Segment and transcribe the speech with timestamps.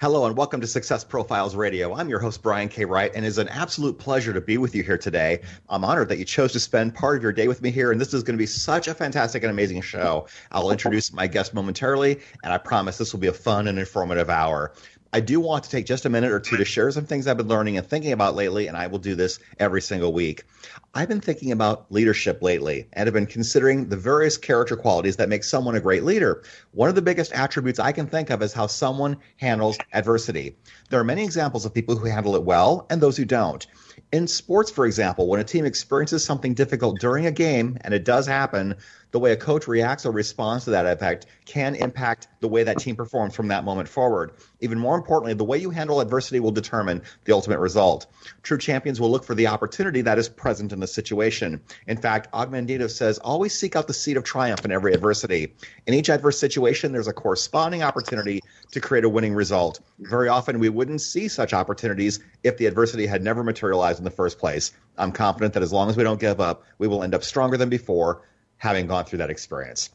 [0.00, 1.94] Hello and welcome to Success Profiles Radio.
[1.94, 2.86] I'm your host, Brian K.
[2.86, 5.42] Wright, and it's an absolute pleasure to be with you here today.
[5.68, 8.00] I'm honored that you chose to spend part of your day with me here, and
[8.00, 10.26] this is going to be such a fantastic and amazing show.
[10.52, 14.30] I'll introduce my guest momentarily, and I promise this will be a fun and informative
[14.30, 14.72] hour.
[15.12, 17.36] I do want to take just a minute or two to share some things I've
[17.36, 20.44] been learning and thinking about lately, and I will do this every single week.
[20.92, 25.28] I've been thinking about leadership lately and have been considering the various character qualities that
[25.28, 26.42] make someone a great leader.
[26.72, 30.56] One of the biggest attributes I can think of is how someone handles adversity.
[30.88, 33.64] There are many examples of people who handle it well and those who don't.
[34.10, 38.04] In sports, for example, when a team experiences something difficult during a game, and it
[38.04, 38.74] does happen,
[39.10, 42.78] the way a coach reacts or responds to that effect can impact the way that
[42.78, 44.32] team performs from that moment forward.
[44.60, 48.06] Even more importantly, the way you handle adversity will determine the ultimate result.
[48.42, 51.60] True champions will look for the opportunity that is present in the situation.
[51.86, 55.54] In fact, Og Mandino says, always seek out the seed of triumph in every adversity.
[55.86, 58.40] In each adverse situation, there's a corresponding opportunity
[58.72, 59.80] to create a winning result.
[59.98, 64.10] Very often, we wouldn't see such opportunities if the adversity had never materialized in the
[64.10, 64.72] first place.
[64.96, 67.56] I'm confident that as long as we don't give up, we will end up stronger
[67.56, 68.22] than before
[68.60, 69.90] having gone through that experience.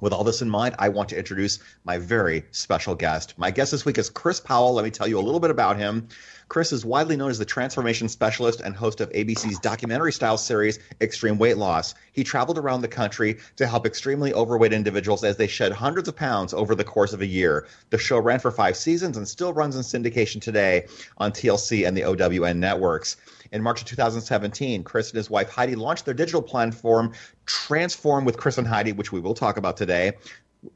[0.00, 3.34] With all this in mind, I want to introduce my very special guest.
[3.36, 4.74] My guest this week is Chris Powell.
[4.74, 6.06] Let me tell you a little bit about him.
[6.48, 10.78] Chris is widely known as the transformation specialist and host of ABC's documentary style series,
[11.00, 11.96] Extreme Weight Loss.
[12.12, 16.14] He traveled around the country to help extremely overweight individuals as they shed hundreds of
[16.14, 17.66] pounds over the course of a year.
[17.90, 20.86] The show ran for five seasons and still runs in syndication today
[21.18, 23.16] on TLC and the OWN networks.
[23.50, 27.12] In March of 2017, Chris and his wife Heidi launched their digital platform,
[27.46, 30.12] Transform with Chris and Heidi, which we will talk about today.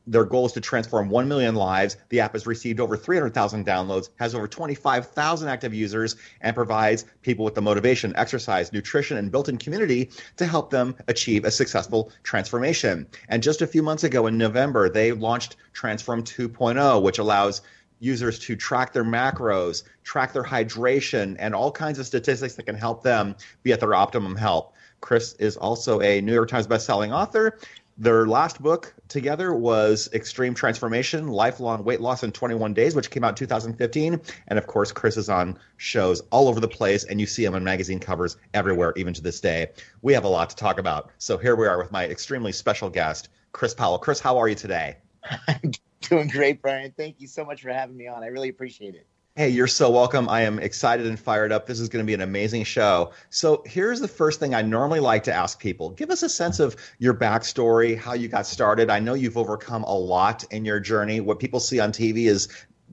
[0.06, 1.96] Their goal is to transform 1 million lives.
[2.08, 7.44] The app has received over 300,000 downloads, has over 25,000 active users, and provides people
[7.44, 12.12] with the motivation, exercise, nutrition, and built in community to help them achieve a successful
[12.22, 13.08] transformation.
[13.28, 17.60] And just a few months ago in November, they launched Transform 2.0, which allows
[18.02, 22.74] users to track their macros, track their hydration, and all kinds of statistics that can
[22.74, 24.72] help them be at their optimum health.
[25.00, 27.58] Chris is also a New York Times bestselling author.
[27.98, 33.22] Their last book together was Extreme Transformation Lifelong Weight Loss in 21 Days, which came
[33.22, 34.20] out in 2015.
[34.48, 37.54] And of course, Chris is on shows all over the place, and you see him
[37.54, 39.68] on magazine covers everywhere, even to this day.
[40.00, 41.10] We have a lot to talk about.
[41.18, 43.98] So here we are with my extremely special guest, Chris Powell.
[43.98, 44.96] Chris, how are you today?
[46.08, 46.92] Doing great, Brian.
[46.96, 48.22] Thank you so much for having me on.
[48.22, 49.06] I really appreciate it.
[49.34, 50.28] Hey, you're so welcome.
[50.28, 51.64] I am excited and fired up.
[51.64, 53.12] This is going to be an amazing show.
[53.30, 56.60] So, here's the first thing I normally like to ask people give us a sense
[56.60, 58.90] of your backstory, how you got started.
[58.90, 61.20] I know you've overcome a lot in your journey.
[61.20, 62.48] What people see on TV is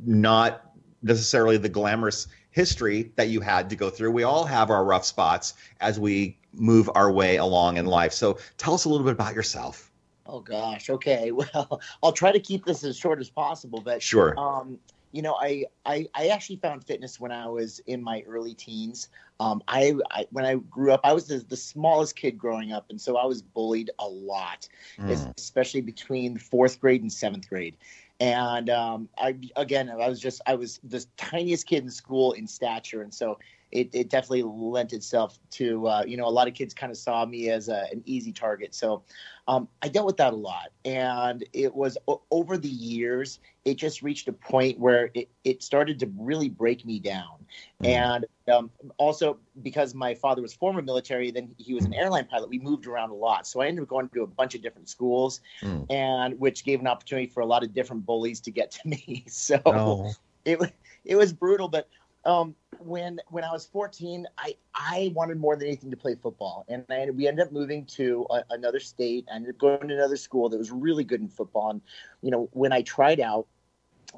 [0.05, 0.71] not
[1.01, 4.11] necessarily the glamorous history that you had to go through.
[4.11, 8.13] We all have our rough spots as we move our way along in life.
[8.13, 9.88] So, tell us a little bit about yourself.
[10.31, 10.89] Oh gosh.
[10.89, 11.31] Okay.
[11.39, 13.81] Well, I'll try to keep this as short as possible.
[13.81, 14.37] But sure.
[14.37, 14.77] Um,
[15.11, 19.07] you know, I, I I actually found fitness when I was in my early teens.
[19.39, 22.87] Um, I, I when I grew up, I was the, the, smallest kid growing up,
[22.89, 24.67] and so I was bullied a lot,
[24.99, 25.33] mm.
[25.37, 27.77] especially between fourth grade and seventh grade.
[28.19, 32.45] And um, I again, I was just I was the tiniest kid in school in
[32.45, 33.39] stature, and so
[33.71, 36.97] it, it definitely lent itself to uh, you know a lot of kids kind of
[36.97, 39.03] saw me as a, an easy target so
[39.47, 43.75] um, i dealt with that a lot and it was o- over the years it
[43.75, 47.45] just reached a point where it, it started to really break me down
[47.83, 47.87] mm.
[47.87, 52.49] and um, also because my father was former military then he was an airline pilot
[52.49, 54.89] we moved around a lot so i ended up going to a bunch of different
[54.89, 55.85] schools mm.
[55.91, 59.23] and which gave an opportunity for a lot of different bullies to get to me
[59.27, 60.11] so oh.
[60.45, 60.59] it,
[61.05, 61.87] it was brutal but
[62.25, 66.65] um, when when I was 14, I I wanted more than anything to play football,
[66.67, 69.27] and I, we ended up moving to a, another state.
[69.31, 71.71] I ended up going to another school that was really good in football.
[71.71, 71.81] And
[72.21, 73.47] you know, when I tried out,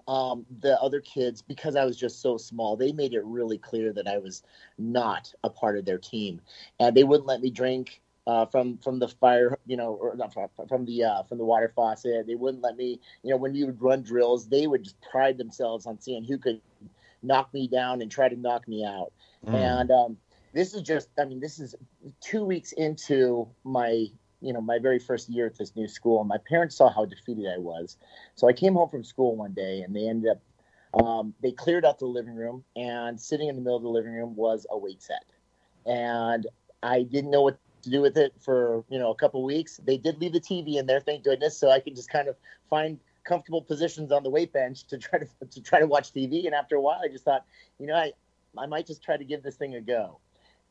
[0.07, 3.94] um, the other kids, because I was just so small, they made it really clear
[3.94, 4.44] that I was
[4.77, 6.42] not a part of their team,
[6.80, 8.01] and they wouldn't let me drink.
[8.27, 11.44] Uh, from from the fire, you know, or not from, from the uh, from the
[11.44, 12.27] water faucet.
[12.27, 15.39] They wouldn't let me, you know, when we would run drills, they would just pride
[15.39, 16.62] themselves on seeing who could
[17.23, 19.12] knock me down and try to knock me out.
[19.45, 19.53] Mm.
[19.53, 20.18] And um,
[20.53, 21.75] this is just I mean this is
[22.19, 24.07] two weeks into my
[24.41, 27.06] you know my very first year at this new school and my parents saw how
[27.06, 27.97] defeated i was
[28.35, 30.41] so i came home from school one day and they ended up
[30.94, 34.12] um, they cleared out the living room and sitting in the middle of the living
[34.12, 35.23] room was a weight set
[35.85, 36.47] and
[36.83, 39.97] i didn't know what to do with it for you know a couple weeks they
[39.97, 42.35] did leave the tv in there thank goodness so i could just kind of
[42.69, 46.45] find comfortable positions on the weight bench to try to to try to watch tv
[46.45, 47.45] and after a while i just thought
[47.79, 48.12] you know i
[48.57, 50.19] i might just try to give this thing a go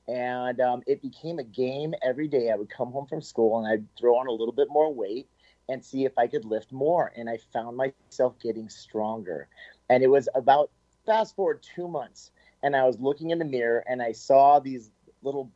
[0.09, 2.51] and um, it became a game every day.
[2.51, 5.29] I would come home from school and I'd throw on a little bit more weight
[5.69, 7.13] and see if I could lift more.
[7.17, 9.47] And I found myself getting stronger.
[9.89, 10.71] And it was about
[11.07, 12.33] fast forward two months,
[12.63, 14.91] and I was looking in the mirror and I saw these
[15.23, 15.51] little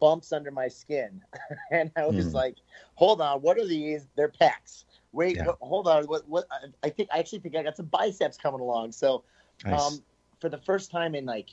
[0.00, 1.22] bumps under my skin,
[1.70, 2.32] and I was mm.
[2.32, 2.56] like,
[2.96, 4.06] "Hold on, what are these?
[4.16, 4.84] They're pecs."
[5.16, 5.46] Wait, yeah.
[5.62, 6.04] hold on.
[6.04, 6.28] What?
[6.28, 6.46] What?
[6.84, 8.92] I think I actually think I got some biceps coming along.
[8.92, 9.24] So,
[9.64, 9.80] nice.
[9.80, 10.02] um,
[10.40, 11.48] for the first time in like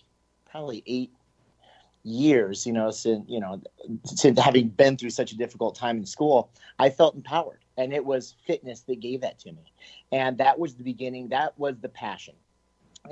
[0.51, 1.13] probably eight
[2.03, 3.61] years, you know, since you know,
[4.03, 8.03] since having been through such a difficult time in school, I felt empowered, and it
[8.03, 9.71] was fitness that gave that to me,
[10.11, 11.29] and that was the beginning.
[11.29, 12.35] That was the passion,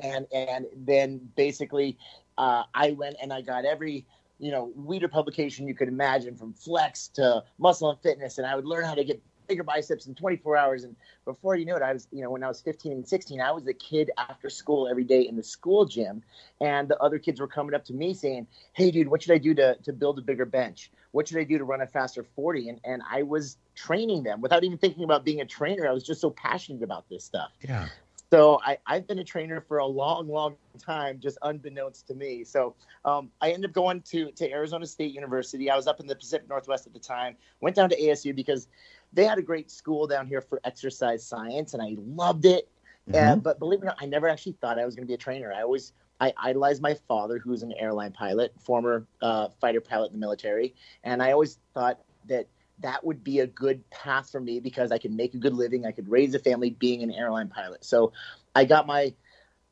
[0.03, 1.97] and and then basically,
[2.37, 4.05] uh, I went and I got every
[4.37, 8.57] you know Weider publication you could imagine, from Flex to Muscle and Fitness, and I
[8.57, 9.21] would learn how to get
[9.51, 10.85] bigger biceps in 24 hours.
[10.85, 10.95] And
[11.25, 13.51] before you knew it, I was, you know, when I was 15 and 16, I
[13.51, 16.23] was a kid after school every day in the school gym.
[16.61, 19.39] And the other kids were coming up to me saying, Hey, dude, what should I
[19.39, 20.89] do to, to build a bigger bench?
[21.11, 22.69] What should I do to run a faster 40?
[22.69, 25.85] And, and I was training them without even thinking about being a trainer.
[25.85, 27.51] I was just so passionate about this stuff.
[27.59, 27.89] Yeah.
[28.31, 32.45] So I, I've been a trainer for a long, long time, just unbeknownst to me.
[32.45, 35.69] So um, I ended up going to, to Arizona State University.
[35.69, 37.35] I was up in the Pacific Northwest at the time.
[37.59, 38.69] Went down to ASU because
[39.13, 42.69] they had a great school down here for exercise science, and I loved it.
[43.09, 43.15] Mm-hmm.
[43.15, 45.15] And, but believe it or not, I never actually thought I was going to be
[45.15, 45.51] a trainer.
[45.53, 50.13] I always I idolized my father, who's an airline pilot, former uh, fighter pilot in
[50.13, 52.47] the military, and I always thought that
[52.79, 55.85] that would be a good path for me because I could make a good living,
[55.85, 57.83] I could raise a family being an airline pilot.
[57.83, 58.11] So
[58.55, 59.13] I got my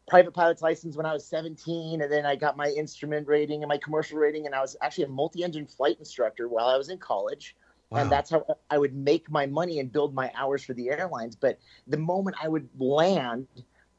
[0.08, 3.70] private pilot's license when I was 17, and then I got my instrument rating and
[3.70, 6.98] my commercial rating, and I was actually a multi-engine flight instructor while I was in
[6.98, 7.56] college.
[7.92, 8.02] Wow.
[8.02, 11.36] And that's how I would make my money and build my hours for the airlines.
[11.36, 13.48] But the moment I would land,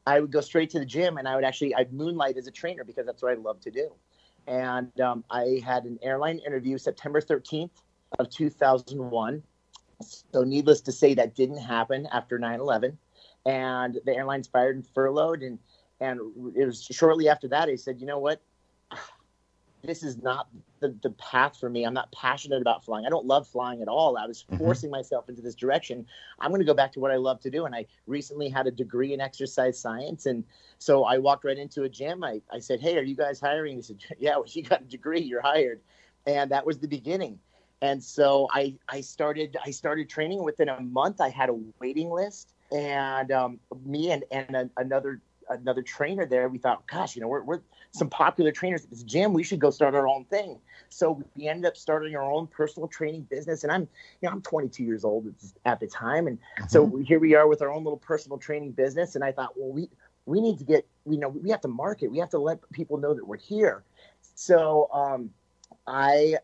[0.07, 2.51] I would go straight to the gym and I would actually I'd moonlight as a
[2.51, 3.91] trainer because that's what I love to do.
[4.47, 7.69] And um, I had an airline interview September 13th
[8.19, 9.43] of 2001.
[10.33, 12.97] So needless to say, that didn't happen after 9/11,
[13.45, 15.43] and the airlines fired and furloughed.
[15.43, 15.59] And
[15.99, 16.19] and
[16.55, 18.41] it was shortly after that I said, you know what,
[19.83, 20.47] this is not
[20.79, 21.83] the, the path for me.
[21.83, 23.05] I'm not passionate about flying.
[23.05, 24.17] I don't love flying at all.
[24.17, 24.57] I was mm-hmm.
[24.57, 24.97] forcing mm-hmm.
[24.97, 26.05] myself into this direction.
[26.39, 27.65] I'm going to go back to what I love to do.
[27.65, 30.25] And I recently had a degree in exercise science.
[30.25, 30.43] And
[30.77, 32.23] so I walked right into a gym.
[32.23, 33.77] I, I said, Hey, are you guys hiring?
[33.77, 35.81] They said, Yeah, well, you got a degree, you're hired.
[36.25, 37.39] And that was the beginning.
[37.81, 41.19] And so I, I started I started training within a month.
[41.19, 45.19] I had a waiting list, and um, me and and a, another
[45.49, 46.47] another trainer there.
[46.47, 47.61] We thought, gosh, you know, we're, we're
[47.91, 49.33] some popular trainers at this gym.
[49.33, 50.59] We should go start our own thing.
[50.89, 53.63] So we ended up starting our own personal training business.
[53.63, 55.33] And I'm, you know, I'm 22 years old
[55.65, 56.67] at the time, and mm-hmm.
[56.67, 59.15] so here we are with our own little personal training business.
[59.15, 59.89] And I thought, well, we
[60.25, 62.11] we need to get, you know, we have to market.
[62.11, 63.83] We have to let people know that we're here.
[64.35, 65.31] So um,
[65.87, 66.37] I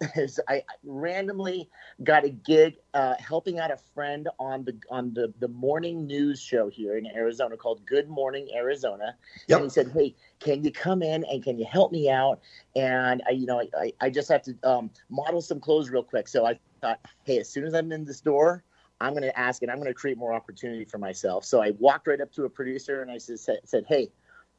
[0.16, 1.68] is I randomly
[2.02, 6.40] got a gig uh, helping out a friend on the on the the morning news
[6.40, 9.16] show here in Arizona called Good Morning Arizona.
[9.48, 9.58] Yep.
[9.58, 12.40] And he said, "Hey, can you come in and can you help me out?"
[12.74, 16.28] And I, you know, I, I just have to um, model some clothes real quick.
[16.28, 18.64] So I thought, hey, as soon as I'm in this door,
[19.00, 21.44] I'm going to ask and I'm going to create more opportunity for myself.
[21.44, 24.10] So I walked right up to a producer and I said, said, "Hey."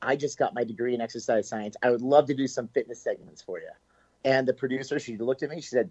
[0.01, 1.77] I just got my degree in exercise science.
[1.81, 3.69] I would love to do some fitness segments for you.
[4.25, 5.61] And the producer, she looked at me.
[5.61, 5.89] She said,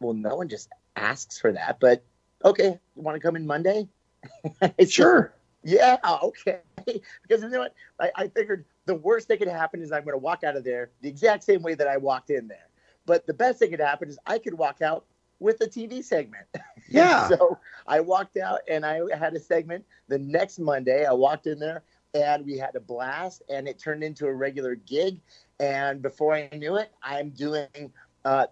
[0.00, 2.02] "Well, no one just asks for that, but
[2.44, 3.88] okay, you want to come in Monday?"
[4.88, 5.32] sure.
[5.62, 6.60] Yeah, okay.
[7.22, 7.74] because you know what?
[8.00, 10.64] I, I figured the worst that could happen is I'm going to walk out of
[10.64, 12.68] there the exact same way that I walked in there.
[13.06, 15.04] But the best thing could happen is I could walk out
[15.40, 16.46] with a TV segment.
[16.90, 17.28] Yeah.
[17.28, 19.86] so I walked out and I had a segment.
[20.08, 24.04] The next Monday, I walked in there and we had a blast and it turned
[24.04, 25.18] into a regular gig
[25.60, 27.92] and before i knew it i'm doing
[28.24, 28.46] uh,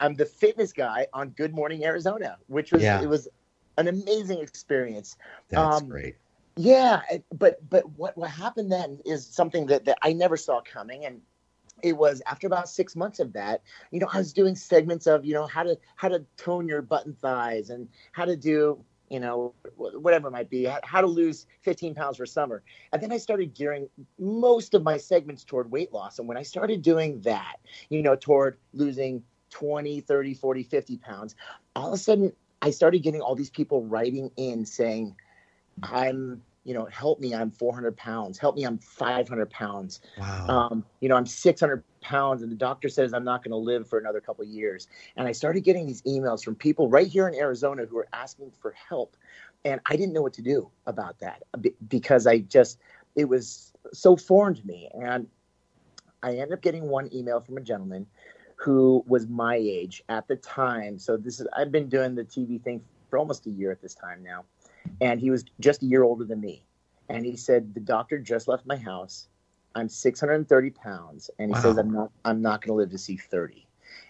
[0.00, 3.00] i'm the fitness guy on good morning arizona which was yeah.
[3.02, 3.28] it was
[3.76, 5.16] an amazing experience.
[5.48, 6.16] That's um, great.
[6.56, 11.04] yeah but but what what happened then is something that, that i never saw coming.
[11.04, 11.20] And
[11.82, 15.24] it was after about six months of that you know i was doing segments of
[15.24, 18.78] you know how to how to tone your button thighs and how to do
[19.10, 22.62] you know, whatever it might be, how to lose 15 pounds for summer.
[22.92, 26.18] And then I started gearing most of my segments toward weight loss.
[26.18, 27.56] And when I started doing that,
[27.90, 31.36] you know, toward losing 20, 30, 40, 50 pounds,
[31.76, 32.32] all of a sudden
[32.62, 35.16] I started getting all these people writing in saying,
[35.82, 38.38] I'm you know, help me, I'm 400 pounds.
[38.38, 40.00] Help me, I'm 500 pounds.
[40.18, 40.46] Wow.
[40.48, 43.88] Um, you know, I'm 600 pounds, and the doctor says I'm not going to live
[43.88, 44.88] for another couple years.
[45.16, 48.52] And I started getting these emails from people right here in Arizona who are asking
[48.60, 49.16] for help,
[49.64, 51.42] and I didn't know what to do about that
[51.88, 52.78] because I just
[53.14, 54.88] it was so foreign to me.
[54.94, 55.26] And
[56.22, 58.06] I ended up getting one email from a gentleman
[58.56, 60.98] who was my age at the time.
[60.98, 62.80] So this is I've been doing the TV thing
[63.10, 64.44] for almost a year at this time now
[65.00, 66.66] and he was just a year older than me.
[67.08, 69.28] And he said, "The doctor just left my house.
[69.74, 71.60] I'm 630 pounds, and he wow.
[71.60, 73.66] says I'm not I'm not going to live to see 30."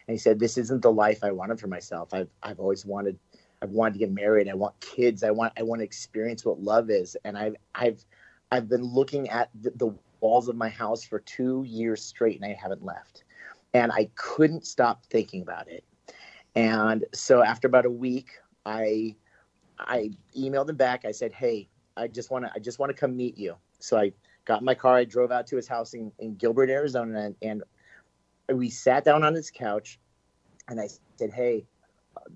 [0.07, 2.15] And he said, "This isn't the life I wanted for myself.
[2.15, 3.19] I've I've always wanted
[3.63, 4.49] I've wanted to get married.
[4.49, 5.25] I want kids.
[5.25, 7.17] I want I want to experience what love is.
[7.25, 8.05] And I've I've
[8.53, 12.45] I've been looking at the, the walls of my house for two years straight, and
[12.45, 13.25] I haven't left.
[13.73, 15.83] And I couldn't stop thinking about it.
[16.55, 18.29] And so after about a week,
[18.65, 19.17] I
[19.87, 21.05] I emailed him back.
[21.05, 23.99] I said, "Hey, I just want to I just want to come meet you." So
[23.99, 24.13] I
[24.45, 24.97] got in my car.
[24.97, 27.63] I drove out to his house in, in Gilbert, Arizona, and,
[28.49, 29.99] and we sat down on his couch.
[30.69, 31.67] And I said, "Hey,"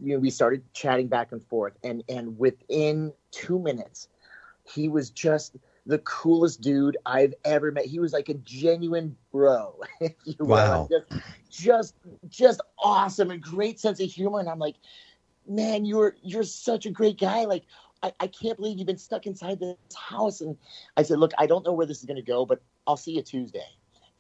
[0.03, 4.09] you know, we started chatting back and forth, and and within two minutes,
[4.65, 7.87] he was just the coolest dude I've ever met.
[7.87, 10.49] He was like a genuine bro, if you will.
[10.49, 10.89] Wow.
[10.91, 11.95] Just, just,
[12.29, 14.39] just awesome and great sense of humor.
[14.39, 14.77] And I'm like,
[15.49, 17.45] man, you're you're such a great guy.
[17.45, 17.65] Like,
[18.03, 20.41] I, I can't believe you've been stuck inside this house.
[20.41, 20.57] And
[20.97, 23.13] I said, look, I don't know where this is going to go, but I'll see
[23.13, 23.67] you Tuesday.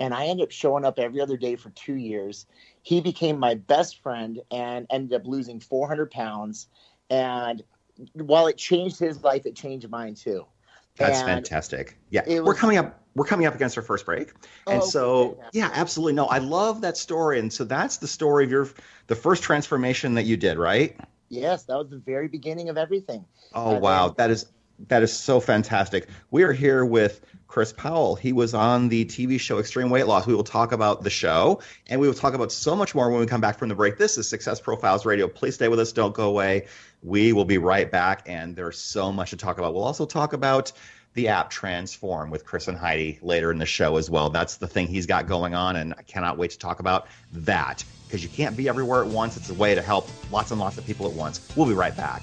[0.01, 2.47] And I ended up showing up every other day for two years.
[2.83, 6.69] He became my best friend and ended up losing 400 pounds.
[7.11, 7.63] And
[8.13, 10.47] while it changed his life, it changed mine too.
[10.97, 11.97] That's and fantastic.
[12.11, 13.01] Yeah, was, we're coming up.
[13.15, 14.33] We're coming up against our first break,
[14.67, 15.43] oh, and oh, so okay.
[15.53, 16.13] yeah, absolutely.
[16.13, 18.69] No, I love that story, and so that's the story of your
[19.07, 20.99] the first transformation that you did, right?
[21.29, 23.25] Yes, that was the very beginning of everything.
[23.55, 24.47] Oh and wow, then, that is
[24.87, 26.09] that is so fantastic.
[26.31, 28.15] We are here with Chris Powell.
[28.15, 30.27] He was on the TV show Extreme Weight Loss.
[30.27, 33.21] We will talk about the show and we will talk about so much more when
[33.21, 33.99] we come back from the break.
[33.99, 35.27] This is Success Profiles Radio.
[35.27, 35.93] Please stay with us.
[35.93, 36.67] Don't go away.
[37.03, 39.75] We will be right back and there's so much to talk about.
[39.75, 40.73] We'll also talk about
[41.15, 44.31] the app Transform with Chris and Heidi later in the show as well.
[44.31, 47.85] That's the thing he's got going on, and I cannot wait to talk about that
[48.07, 49.37] because you can't be everywhere at once.
[49.37, 51.41] It's a way to help lots and lots of people at once.
[51.57, 52.23] We'll be right back.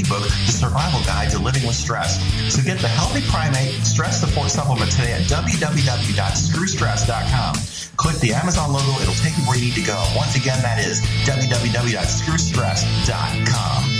[0.00, 2.18] ebook, The Survival Guide to Living with Stress.
[2.52, 7.54] So get the Healthy Primate Stress Support Supplement today at www.screwstress.com.
[7.96, 10.02] Click the Amazon logo, it'll take you where you need to go.
[10.16, 13.99] Once again, that is www.screwstress.com.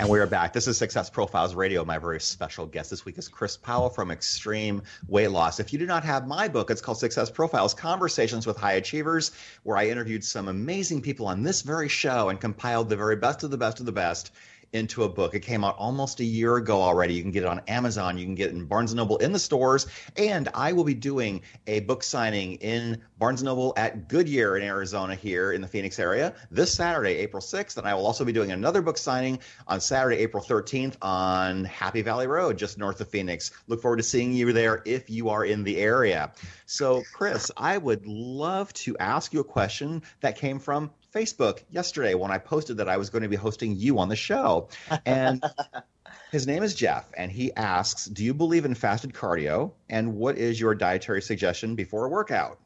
[0.00, 0.54] And we are back.
[0.54, 1.84] This is Success Profiles Radio.
[1.84, 5.60] My very special guest this week is Chris Powell from Extreme Weight Loss.
[5.60, 9.30] If you do not have my book, it's called Success Profiles Conversations with High Achievers,
[9.62, 13.42] where I interviewed some amazing people on this very show and compiled the very best
[13.42, 14.32] of the best of the best
[14.72, 15.34] into a book.
[15.34, 17.14] It came out almost a year ago already.
[17.14, 18.16] You can get it on Amazon.
[18.16, 19.86] You can get it in Barnes & Noble in the stores.
[20.16, 24.62] And I will be doing a book signing in Barnes & Noble at Goodyear in
[24.62, 27.78] Arizona here in the Phoenix area this Saturday, April 6th.
[27.78, 32.02] And I will also be doing another book signing on Saturday, April 13th on Happy
[32.02, 33.50] Valley Road, just north of Phoenix.
[33.66, 36.32] Look forward to seeing you there if you are in the area.
[36.66, 42.14] So, Chris, I would love to ask you a question that came from Facebook yesterday
[42.14, 44.68] when I posted that I was going to be hosting you on the show.
[45.04, 45.42] And
[46.32, 49.72] his name is Jeff, and he asks Do you believe in fasted cardio?
[49.88, 52.58] And what is your dietary suggestion before a workout?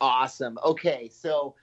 [0.00, 0.58] Awesome.
[0.64, 1.10] Okay.
[1.12, 1.54] So,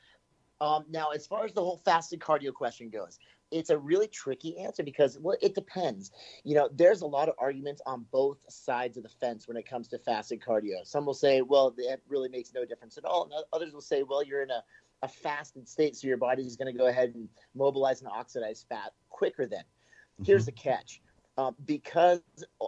[0.62, 3.20] um, now as far as the whole fasted cardio question goes,
[3.52, 6.12] it's a really tricky answer because well it depends
[6.44, 9.68] you know there's a lot of arguments on both sides of the fence when it
[9.68, 13.24] comes to fasted cardio some will say well it really makes no difference at all
[13.24, 14.64] and others will say well you're in a
[15.02, 18.66] a fasted state, so your body is going to go ahead and mobilize and oxidize
[18.68, 19.46] fat quicker.
[19.46, 20.24] Then, mm-hmm.
[20.24, 21.02] here's the catch:
[21.38, 22.22] um, because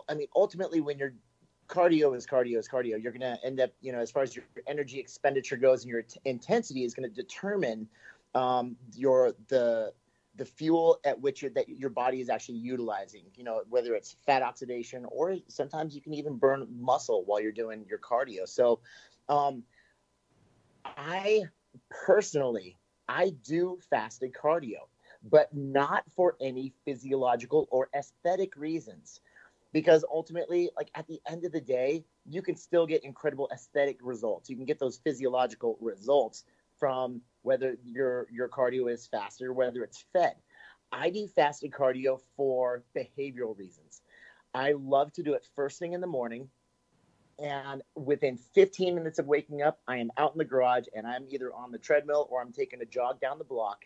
[0.09, 1.13] I mean, ultimately, when your
[1.67, 4.35] cardio is cardio is cardio, you're going to end up, you know, as far as
[4.35, 7.87] your energy expenditure goes, and your t- intensity is going to determine
[8.35, 9.93] um, your the
[10.35, 13.23] the fuel at which that your body is actually utilizing.
[13.35, 17.51] You know, whether it's fat oxidation or sometimes you can even burn muscle while you're
[17.51, 18.47] doing your cardio.
[18.47, 18.79] So,
[19.27, 19.63] um,
[20.85, 21.43] I
[21.89, 24.87] personally, I do fasted cardio,
[25.23, 29.19] but not for any physiological or aesthetic reasons.
[29.73, 33.97] Because ultimately, like at the end of the day, you can still get incredible aesthetic
[34.01, 34.49] results.
[34.49, 36.43] You can get those physiological results
[36.77, 40.35] from whether your your cardio is faster, whether it's fed.
[40.91, 44.01] I do fasted cardio for behavioral reasons.
[44.53, 46.49] I love to do it first thing in the morning
[47.41, 51.25] and within 15 minutes of waking up, I am out in the garage and I'm
[51.29, 53.85] either on the treadmill or I'm taking a jog down the block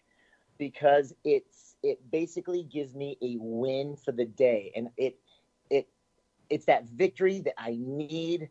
[0.58, 4.74] because it's it basically gives me a win for the day.
[4.76, 5.18] And it
[5.70, 5.88] it
[6.50, 8.50] it's that victory that I need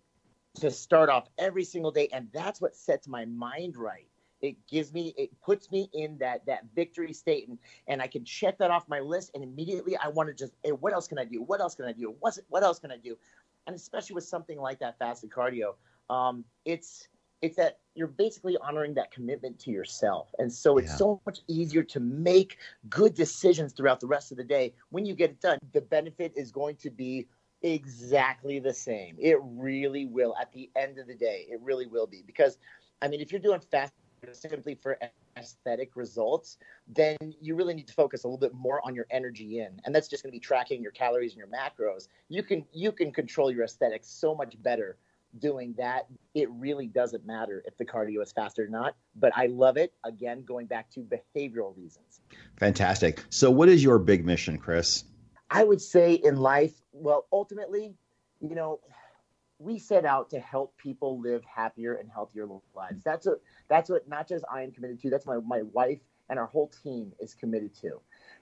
[0.61, 2.09] to start off every single day.
[2.12, 4.09] And that's what sets my mind right.
[4.40, 8.26] It gives me it puts me in that that victory state and and i can
[8.26, 11.18] check that off my list and immediately i want to just hey what else can
[11.18, 11.40] i do?
[11.40, 12.14] What else can i do?
[12.20, 13.16] What's what else can i do
[13.66, 15.74] and especially with something like that fasted cardio,
[16.11, 17.09] um, it's
[17.42, 20.96] it's that you're basically honoring that commitment to yourself, and so it's yeah.
[20.96, 25.14] so much easier to make good decisions throughout the rest of the day when you
[25.14, 25.59] get it done.
[25.72, 27.27] The benefit is going to be
[27.62, 29.16] exactly the same.
[29.18, 30.35] It really will.
[30.40, 32.59] At the end of the day, it really will be because,
[33.03, 33.92] I mean, if you're doing fast
[34.32, 34.98] simply for
[35.37, 36.58] aesthetic results,
[36.88, 39.94] then you really need to focus a little bit more on your energy in, and
[39.94, 42.08] that's just going to be tracking your calories and your macros.
[42.28, 44.96] You can you can control your aesthetics so much better
[45.38, 46.06] doing that.
[46.34, 49.92] It really doesn't matter if the cardio is fast or not, but I love it.
[50.04, 52.20] Again, going back to behavioral reasons.
[52.56, 53.24] Fantastic.
[53.30, 55.04] So, what is your big mission, Chris?
[55.50, 57.94] I would say in life, well, ultimately,
[58.40, 58.80] you know,
[59.64, 63.03] we set out to help people live happier and healthier lives.
[63.03, 65.11] That's what that's what not just I am committed to.
[65.11, 68.00] That's my my wife and our whole team is committed to.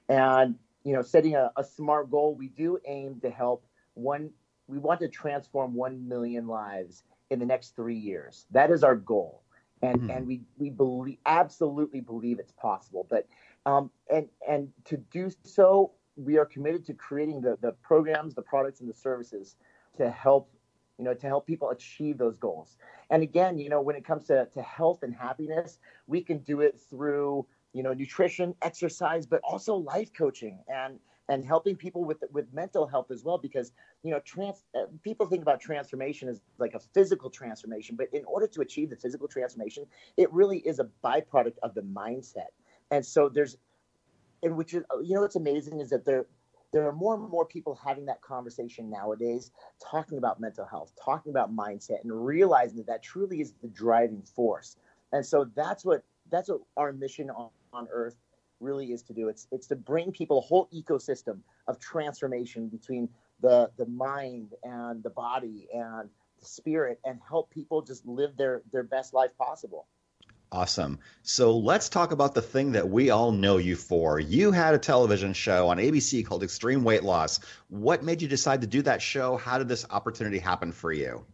[0.09, 4.31] And you know, setting a, a smart goal, we do aim to help one.
[4.67, 8.47] We want to transform one million lives in the next three years.
[8.51, 9.43] That is our goal,
[9.81, 10.17] and mm.
[10.17, 13.07] and we we believe absolutely believe it's possible.
[13.09, 13.29] But
[13.65, 18.43] um, and and to do so, we are committed to creating the the programs, the
[18.43, 19.55] products, and the services
[19.99, 20.51] to help
[20.99, 22.77] you know, to help people achieve those goals.
[23.11, 26.61] And again, you know, when it comes to, to health and happiness, we can do
[26.61, 32.23] it through, you know, nutrition, exercise, but also life coaching and and helping people with
[32.33, 36.41] with mental health as well because you know trans uh, people think about transformation as
[36.59, 40.79] like a physical transformation but in order to achieve the physical transformation it really is
[40.81, 42.51] a byproduct of the mindset
[42.91, 43.57] and so there's
[44.43, 46.27] and which is you know what's amazing is that there
[46.73, 51.31] there are more and more people having that conversation nowadays, talking about mental health, talking
[51.31, 54.77] about mindset, and realizing that that truly is the driving force.
[55.13, 58.17] And so that's what that's what our mission on, on Earth
[58.61, 59.29] really is to do.
[59.29, 63.09] It's it's to bring people a whole ecosystem of transformation between
[63.41, 66.09] the the mind and the body and
[66.41, 69.87] the spirit, and help people just live their their best life possible.
[70.53, 70.99] Awesome.
[71.23, 74.21] So let's talk about the thing that we all know you for.
[74.21, 77.41] You had a television show on ABC called Extreme Weight Loss.
[77.71, 79.38] What made you decide to do that show?
[79.38, 81.25] How did this opportunity happen for you?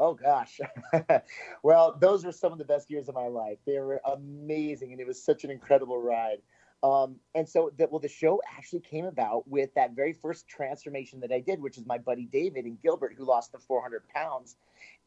[0.00, 0.58] Oh gosh.
[1.62, 3.58] well, those were some of the best years of my life.
[3.66, 6.38] They were amazing, and it was such an incredible ride.
[6.84, 11.18] Um, and so, the, well, the show actually came about with that very first transformation
[11.20, 14.56] that I did, which is my buddy David and Gilbert, who lost the 400 pounds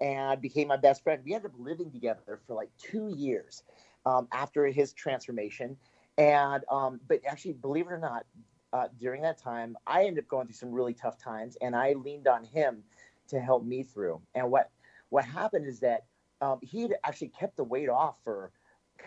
[0.01, 1.21] and became my best friend.
[1.23, 3.61] We ended up living together for like two years
[4.07, 5.77] um, after his transformation.
[6.17, 8.25] And, um, but actually, believe it or not,
[8.73, 11.93] uh, during that time, I ended up going through some really tough times, and I
[11.93, 12.83] leaned on him
[13.29, 14.19] to help me through.
[14.33, 14.71] And what
[15.09, 16.05] what happened is that
[16.41, 18.51] um, he had actually kept the weight off for,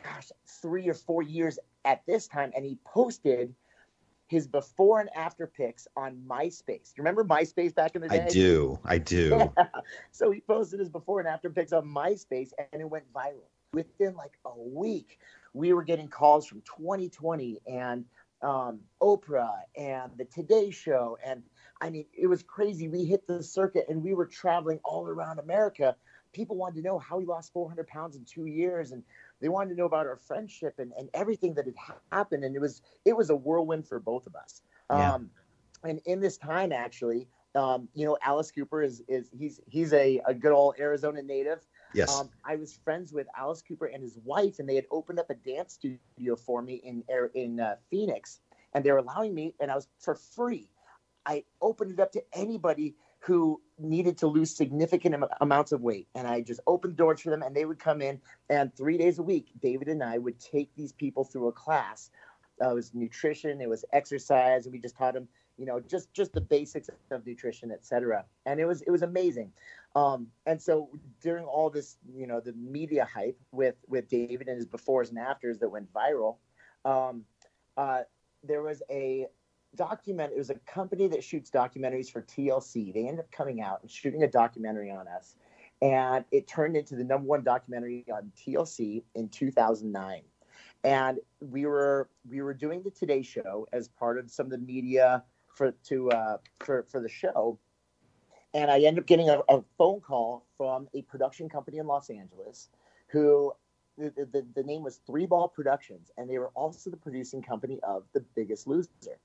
[0.02, 3.54] gosh, three or four years at this time, and he posted
[4.30, 6.92] his before and after pics on MySpace.
[6.96, 8.22] You remember MySpace back in the day?
[8.22, 8.78] I do.
[8.84, 9.50] I do.
[9.56, 9.64] Yeah.
[10.12, 13.48] So he posted his before and after pics on MySpace, and it went viral.
[13.72, 15.18] Within like a week,
[15.52, 18.04] we were getting calls from 2020 and
[18.42, 21.18] um, Oprah and the Today Show.
[21.24, 21.42] And
[21.80, 22.88] I mean, it was crazy.
[22.88, 25.96] We hit the circuit and we were traveling all around America.
[26.32, 28.92] People wanted to know how he lost 400 pounds in two years.
[28.92, 29.02] And
[29.40, 31.74] they wanted to know about our friendship and, and everything that had
[32.12, 32.44] happened.
[32.44, 34.62] And it was, it was a whirlwind for both of us.
[34.90, 35.14] Yeah.
[35.14, 35.30] Um,
[35.84, 40.20] and in this time, actually, um, you know, Alice Cooper is, is he's, he's a,
[40.26, 41.66] a good old Arizona native.
[41.92, 42.14] Yes.
[42.14, 45.28] Um, I was friends with Alice Cooper and his wife, and they had opened up
[45.30, 47.02] a dance studio for me in
[47.34, 48.38] in uh, Phoenix,
[48.74, 50.70] and they were allowing me, and I was for free.
[51.26, 56.08] I opened it up to anybody who needed to lose significant am- amounts of weight,
[56.14, 59.18] and I just opened doors for them, and they would come in, and three days
[59.18, 62.10] a week, David and I would take these people through a class.
[62.62, 66.12] Uh, it was nutrition, it was exercise, and we just taught them, you know, just
[66.12, 68.24] just the basics of nutrition, et cetera.
[68.46, 69.52] And it was it was amazing.
[69.96, 70.88] Um, and so
[71.22, 75.18] during all this, you know, the media hype with with David and his befores and
[75.18, 76.36] afters that went viral,
[76.84, 77.24] um,
[77.76, 78.02] uh,
[78.44, 79.26] there was a
[79.76, 80.32] document.
[80.32, 82.92] It was a company that shoots documentaries for TLC.
[82.92, 85.36] They ended up coming out and shooting a documentary on us,
[85.82, 90.22] and it turned into the number one documentary on TLC in 2009.
[90.82, 94.58] And we were we were doing the Today Show as part of some of the
[94.58, 97.58] media for to uh, for for the show
[98.54, 102.10] and I ended up getting a, a, phone call from a production company in Los
[102.10, 102.68] Angeles
[103.08, 103.52] who
[103.96, 107.78] the, the, the, name was Three Ball Productions, and they were also the producing company
[107.82, 109.18] of The Biggest Loser.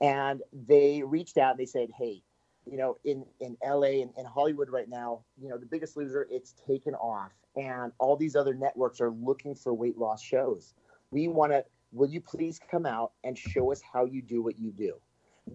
[0.00, 2.22] And they reached out and they said, Hey,
[2.64, 6.26] you know, in, in LA and in Hollywood right now, you know, The Biggest Loser,
[6.30, 10.74] it's taken off, and all these other networks are looking for weight loss shows.
[11.10, 14.58] We want to, will you please come out and show us how you do what
[14.58, 15.00] you do?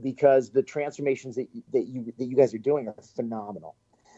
[0.01, 3.75] because the transformations that, that you that you guys are doing are phenomenal.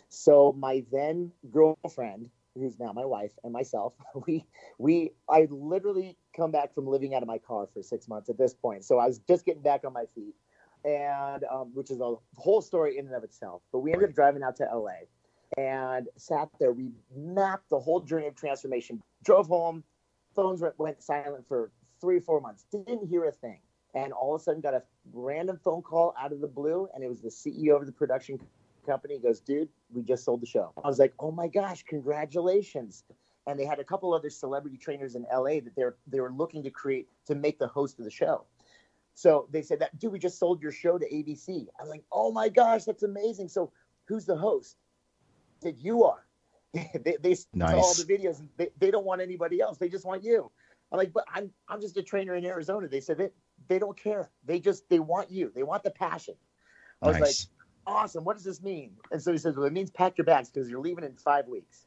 [0.10, 3.94] So my then girlfriend, who's now my wife, and myself,
[4.28, 4.46] we
[4.78, 8.38] we I literally come back from living out of my car for six months at
[8.38, 8.84] this point.
[8.86, 10.36] So I was just getting back on my feet,
[10.84, 13.62] and um, which is a whole story in and of itself.
[13.72, 15.06] But we ended up driving out to LA
[15.58, 16.72] and sat there.
[16.72, 19.02] We mapped the whole journey of transformation.
[19.24, 19.84] Drove home,
[20.36, 22.66] phones went silent for three or four months.
[22.72, 23.60] Didn't hear a thing
[23.96, 27.04] and all of a sudden got a random phone call out of the blue, and
[27.04, 28.40] it was the CEO of the production
[28.86, 29.16] company.
[29.16, 33.04] He goes, "Dude, we just sold the show." I was like, "Oh my gosh, congratulations!"
[33.48, 36.64] And they had a couple other celebrity trainers in LA that they're they were looking
[36.64, 38.46] to create to make the host of the show.
[39.16, 41.68] So they said that, dude, we just sold your show to ABC.
[41.80, 43.48] I'm like, oh my gosh, that's amazing.
[43.48, 43.72] So
[44.06, 44.76] who's the host?
[45.62, 46.26] I said you are.
[46.74, 47.72] they they nice.
[47.72, 48.46] saw all the videos.
[48.58, 49.78] They, they don't want anybody else.
[49.78, 50.52] They just want you.
[50.92, 52.88] I'm like, but I'm I'm just a trainer in Arizona.
[52.88, 53.30] They said they,
[53.68, 54.30] they don't care.
[54.46, 55.52] They just they want you.
[55.56, 56.36] They want the passion.
[57.02, 57.36] I was like,
[57.88, 58.24] awesome.
[58.24, 58.92] What does this mean?
[59.12, 61.48] And so he says, well, it means pack your bags because you're leaving in five
[61.48, 61.86] weeks.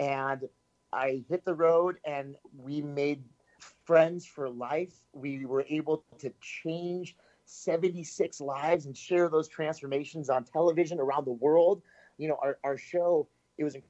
[0.00, 0.48] And
[0.92, 3.24] I hit the road and we made
[3.84, 4.92] friends for life.
[5.12, 7.16] We were able to change
[7.46, 11.82] 76 lives and share those transformations on television around the world.
[12.18, 13.84] You know, our, our show, it was it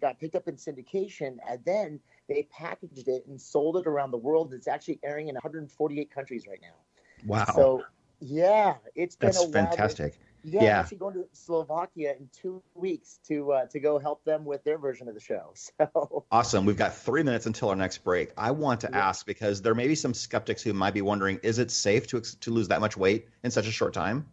[0.00, 4.18] got picked up in syndication and then they packaged it and sold it around the
[4.18, 4.54] world.
[4.54, 6.74] It's actually airing in 148 countries right now.
[7.26, 7.52] Wow.
[7.54, 7.82] So
[8.20, 10.18] yeah, it's been That's a fantastic.
[10.44, 14.24] Yeah, yeah, I'm actually going to Slovakia in two weeks to uh, to go help
[14.24, 15.54] them with their version of the show.
[15.94, 16.66] So awesome.
[16.66, 18.32] We've got three minutes until our next break.
[18.36, 19.08] I want to yeah.
[19.08, 22.20] ask because there may be some skeptics who might be wondering: Is it safe to
[22.20, 24.26] to lose that much weight in such a short time?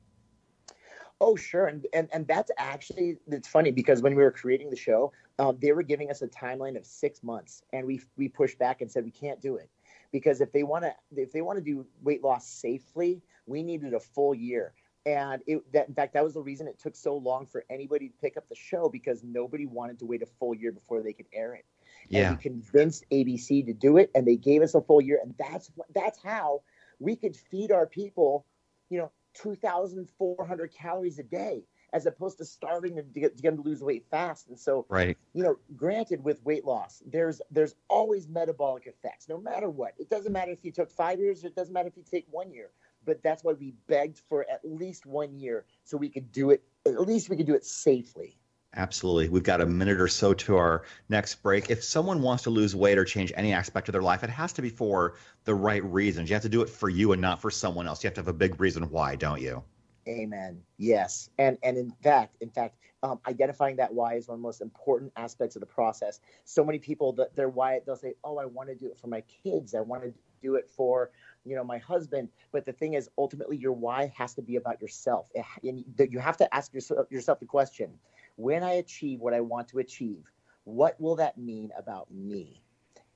[1.21, 4.75] Oh, sure, and and and that's actually it's funny because when we were creating the
[4.75, 8.59] show, um, they were giving us a timeline of six months, and we we pushed
[8.59, 9.69] back and said we can't do it
[10.11, 13.93] because if they want to if they want to do weight loss safely, we needed
[13.93, 14.73] a full year.
[15.05, 18.09] And it, that, in fact, that was the reason it took so long for anybody
[18.09, 21.13] to pick up the show because nobody wanted to wait a full year before they
[21.13, 21.65] could air it.
[22.07, 22.29] Yeah.
[22.29, 25.33] And we convinced ABC to do it, and they gave us a full year, and
[25.39, 26.61] that's that's how
[26.99, 28.45] we could feed our people,
[28.89, 31.63] you know, 2,400 calories a day.
[31.93, 34.47] as opposed to starving to get, to get them to lose weight fast.
[34.47, 35.17] And so, right.
[35.33, 39.93] you know, granted, with weight loss, there's there's always metabolic effects, no matter what.
[39.97, 42.27] It doesn't matter if you took five years, or it doesn't matter if you take
[42.29, 42.69] one year.
[43.05, 46.63] But that's why we begged for at least one year so we could do it.
[46.85, 48.37] At least we could do it safely.
[48.73, 49.27] Absolutely.
[49.27, 51.69] We've got a minute or so to our next break.
[51.69, 54.53] If someone wants to lose weight or change any aspect of their life, it has
[54.53, 56.29] to be for the right reasons.
[56.29, 58.01] You have to do it for you and not for someone else.
[58.01, 59.63] You have to have a big reason why, don't you?
[60.07, 60.63] Amen.
[60.77, 64.47] Yes, and and in fact, in fact, um, identifying that why is one of the
[64.47, 66.19] most important aspects of the process.
[66.43, 69.07] So many people that their why they'll say, "Oh, I want to do it for
[69.07, 69.75] my kids.
[69.75, 71.11] I want to do it for
[71.45, 74.81] you know my husband." But the thing is, ultimately, your why has to be about
[74.81, 75.27] yourself,
[75.63, 77.99] and you have to ask yourself the question:
[78.35, 80.23] When I achieve what I want to achieve,
[80.63, 82.63] what will that mean about me?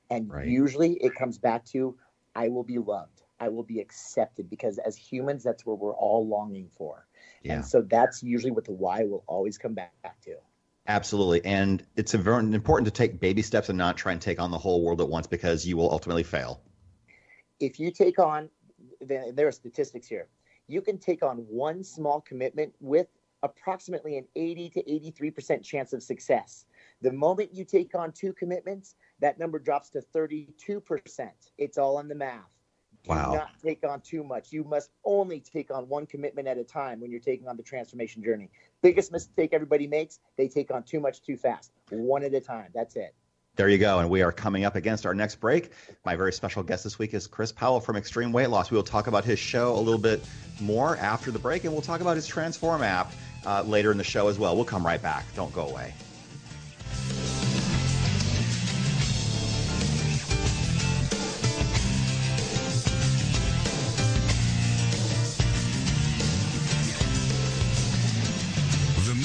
[0.09, 0.47] And right.
[0.47, 1.97] usually, it comes back to,
[2.35, 6.25] "I will be loved." I will be accepted because as humans, that's where we're all
[6.25, 7.05] longing for.
[7.43, 7.55] Yeah.
[7.55, 10.37] And so that's usually what the why will always come back to.
[10.87, 11.43] Absolutely.
[11.43, 14.85] And it's important to take baby steps and not try and take on the whole
[14.85, 16.61] world at once because you will ultimately fail.
[17.59, 18.49] If you take on,
[19.01, 20.27] there are statistics here,
[20.67, 23.07] you can take on one small commitment with
[23.43, 26.65] approximately an 80 to 83% chance of success.
[27.01, 31.29] The moment you take on two commitments, that number drops to 32%.
[31.57, 32.49] It's all in the math.
[33.05, 33.31] Wow.
[33.31, 34.51] Do not take on too much.
[34.51, 37.61] You must only take on one commitment at a time when you're taking on the
[37.61, 38.49] transformation journey.
[38.81, 41.71] Biggest mistake everybody makes, they take on too much too fast.
[41.91, 42.71] One at a time.
[42.73, 43.13] That's it.
[43.55, 43.99] There you go.
[43.99, 45.71] And we are coming up against our next break.
[46.05, 48.69] My very special guest this week is Chris Powell from Extreme Weight Loss.
[48.69, 50.21] We will talk about his show a little bit
[50.59, 53.13] more after the break, and we'll talk about his Transform app
[53.45, 54.55] uh, later in the show as well.
[54.55, 55.23] We'll come right back.
[55.35, 55.93] Don't go away.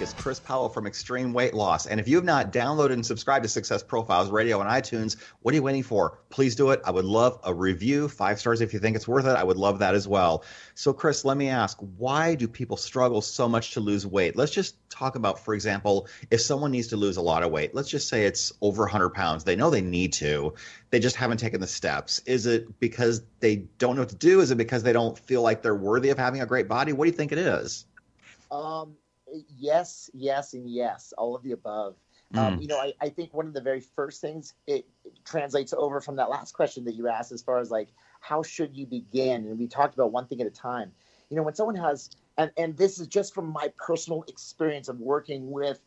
[0.00, 1.84] Week is Chris Powell from Extreme Weight Loss.
[1.84, 5.52] And if you have not downloaded and subscribed to Success Profiles Radio on iTunes, what
[5.52, 6.20] are you waiting for?
[6.30, 6.80] Please do it.
[6.86, 9.36] I would love a review, five stars if you think it's worth it.
[9.36, 10.42] I would love that as well.
[10.74, 14.36] So, Chris, let me ask why do people struggle so much to lose weight?
[14.36, 17.74] Let's just talk about, for example, if someone needs to lose a lot of weight,
[17.74, 19.44] let's just say it's over 100 pounds.
[19.44, 20.54] They know they need to,
[20.88, 22.22] they just haven't taken the steps.
[22.24, 24.40] Is it because they don't know what to do?
[24.40, 26.94] Is it because they don't feel like they're worthy of having a great body?
[26.94, 27.84] What do you think it is?
[28.50, 28.96] Um,
[29.56, 31.96] yes, yes, and yes, all of the above.
[32.34, 32.38] Mm.
[32.38, 35.72] Um, you know, I, I think one of the very first things it, it, translates
[35.76, 37.88] over from that last question that you asked, as far as like
[38.20, 40.92] how should you begin, and we talked about one thing at a time.
[41.28, 45.00] You know, when someone has, and and this is just from my personal experience of
[45.00, 45.80] working with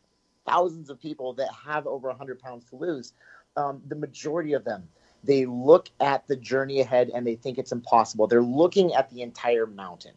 [0.45, 3.13] thousands of people that have over 100 pounds to lose,
[3.56, 4.88] um, the majority of them
[5.23, 8.27] they look at the journey ahead and they think it's impossible.
[8.27, 10.15] They're looking at the entire mountain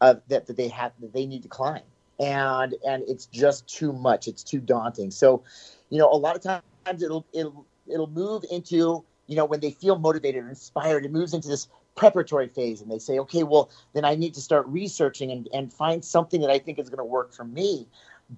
[0.00, 1.82] uh, that, that they have that they need to climb
[2.22, 4.28] and and it's just too much.
[4.28, 5.10] It's too daunting.
[5.10, 5.42] So,
[5.90, 9.72] you know, a lot of times it'll it'll it'll move into you know when they
[9.72, 13.70] feel motivated or inspired, it moves into this preparatory phase, and they say, okay, well
[13.92, 16.98] then I need to start researching and and find something that I think is going
[16.98, 17.88] to work for me.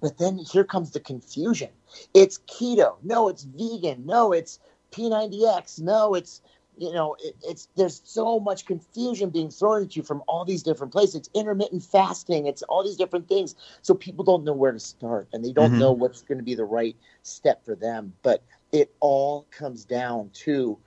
[0.01, 1.69] But then here comes the confusion.
[2.13, 2.95] It's keto.
[3.03, 4.05] No, it's vegan.
[4.05, 4.59] No, it's
[4.91, 5.79] P90X.
[5.79, 6.41] No, it's
[6.77, 10.63] you know, it, it's there's so much confusion being thrown at you from all these
[10.63, 11.15] different places.
[11.15, 12.47] It's intermittent fasting.
[12.47, 13.55] It's all these different things.
[13.81, 15.79] So people don't know where to start, and they don't mm-hmm.
[15.79, 18.13] know what's going to be the right step for them.
[18.23, 20.77] But it all comes down to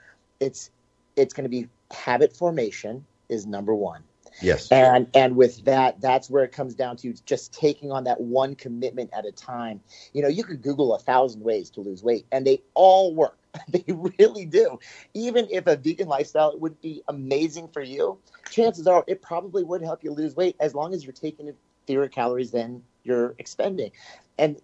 [0.40, 0.70] it's
[1.16, 4.02] it's going to be habit formation is number one.
[4.40, 4.70] Yes.
[4.70, 8.54] And and with that, that's where it comes down to just taking on that one
[8.54, 9.80] commitment at a time.
[10.12, 13.36] You know, you could Google a thousand ways to lose weight, and they all work.
[13.68, 14.78] they really do.
[15.14, 18.18] Even if a vegan lifestyle would be amazing for you,
[18.50, 21.52] chances are it probably would help you lose weight as long as you're taking
[21.86, 23.90] fewer calories than you're expending.
[24.38, 24.60] And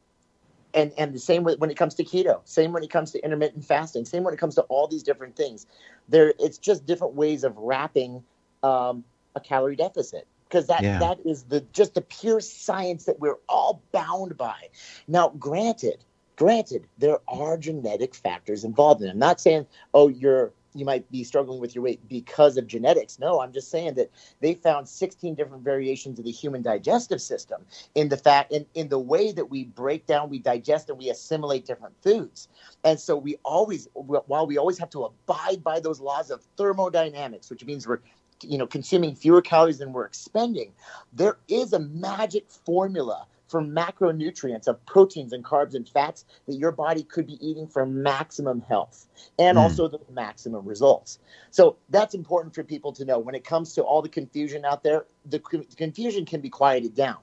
[0.75, 3.65] and and the same when it comes to keto same when it comes to intermittent
[3.65, 5.67] fasting same when it comes to all these different things
[6.09, 8.23] there it's just different ways of wrapping
[8.63, 9.05] um,
[9.37, 10.99] a calorie deficit because that yeah.
[10.99, 14.69] that is the just the pure science that we're all bound by
[15.07, 16.05] now granted
[16.37, 21.11] granted there are genetic factors involved in it i'm not saying oh you're you might
[21.11, 23.19] be struggling with your weight because of genetics.
[23.19, 27.65] No, I'm just saying that they found 16 different variations of the human digestive system
[27.95, 31.11] in the fact in, in the way that we break down, we digest, and we
[31.11, 32.49] assimilate different foods.
[32.83, 37.51] And so we always, while we always have to abide by those laws of thermodynamics,
[37.51, 38.01] which means we're
[38.43, 40.73] you know consuming fewer calories than we're expending,
[41.13, 46.73] there is a magic formula for macronutrients of proteins and carbs and fats that your
[46.73, 49.07] body could be eating for maximum health
[49.39, 49.61] and mm.
[49.61, 51.19] also the maximum results.
[51.51, 53.19] So that's important for people to know.
[53.19, 57.19] When it comes to all the confusion out there, the confusion can be quieted down.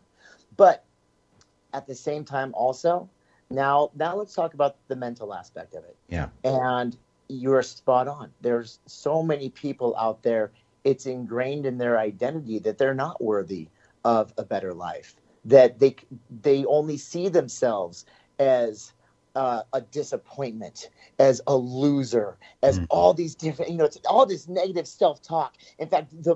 [0.58, 0.86] But
[1.74, 3.10] at the same time, also,
[3.50, 5.96] now now let's talk about the mental aspect of it.
[6.08, 6.30] Yeah.
[6.44, 6.96] And
[7.28, 8.32] you're spot on.
[8.42, 10.52] There's so many people out there,
[10.84, 13.70] it's ingrained in their identity that they're not worthy
[14.04, 15.96] of a better life that they
[16.42, 18.06] they only see themselves
[18.40, 18.94] as
[19.36, 22.86] uh, a disappointment, as a loser, as mm-hmm.
[22.90, 25.56] all these different, you know, it's all this negative self talk.
[25.80, 26.36] In fact, the,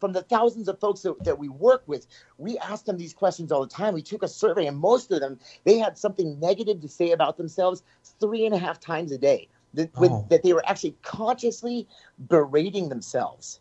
[0.00, 3.50] from the thousands of folks that, that we work with, we ask them these questions
[3.50, 3.94] all the time.
[3.94, 7.38] We took a survey, and most of them, they had something negative to say about
[7.38, 7.82] themselves
[8.20, 9.48] three and a half times a day.
[9.72, 10.00] That, oh.
[10.00, 11.88] with, that they were actually consciously
[12.28, 13.60] berating themselves.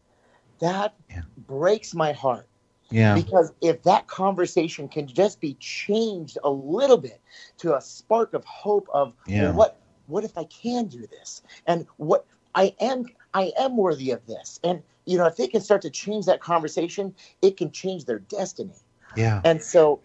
[0.60, 1.21] That yeah.
[1.47, 2.47] breaks my heart
[2.93, 3.15] yeah.
[3.15, 7.19] Because if that conversation can just be changed a little bit
[7.58, 9.45] to a spark of hope of yeah.
[9.45, 11.41] well, what what if I can do this?
[11.65, 14.60] And what I am I am worthy of this.
[14.63, 18.19] And you know, if they can start to change that conversation, it can change their
[18.19, 18.75] destiny.
[19.15, 19.41] Yeah.
[19.43, 19.99] And so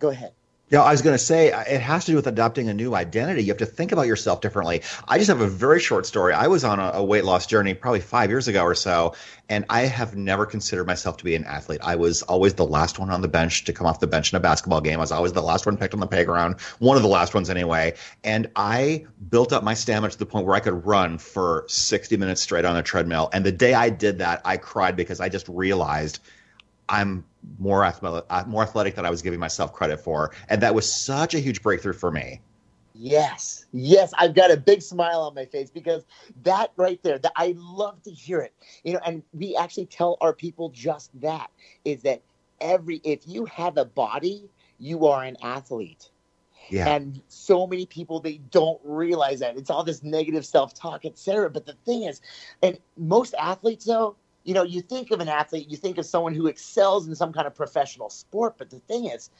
[0.00, 0.32] go ahead.
[0.72, 2.94] Yeah, I was going to say uh, it has to do with adopting a new
[2.94, 3.42] identity.
[3.42, 4.80] You have to think about yourself differently.
[5.06, 6.32] I just have a very short story.
[6.32, 9.14] I was on a, a, weight loss journey probably five years ago or so,
[9.50, 11.80] and I have never considered myself to be an athlete.
[11.82, 14.38] I was always the last one on the bench to come off the bench in
[14.38, 14.94] a basketball game.
[14.94, 17.50] I was always the last one picked on the playground, one of the last ones
[17.50, 17.92] anyway.
[18.24, 22.16] And I built up my stamina to the point where I could run for 60
[22.16, 23.28] minutes straight on a treadmill.
[23.34, 26.20] And the day I did that, I cried because I just realized
[26.88, 27.24] I'm
[27.58, 30.90] more athletic, uh, more athletic than I was giving myself credit for, and that was
[30.92, 32.40] such a huge breakthrough for me.
[32.94, 36.04] Yes, yes, I've got a big smile on my face because
[36.42, 38.52] that right there, that I love to hear it.
[38.84, 41.50] You know, and we actually tell our people just that
[41.84, 42.22] is that
[42.60, 46.10] every if you have a body, you are an athlete.
[46.68, 46.88] Yeah.
[46.88, 51.50] And so many people they don't realize that it's all this negative self-talk, etc.
[51.50, 52.20] But the thing is,
[52.62, 56.34] and most athletes though, you know, you think of an athlete, you think of someone
[56.34, 59.30] who excels in some kind of professional sport, but the thing is,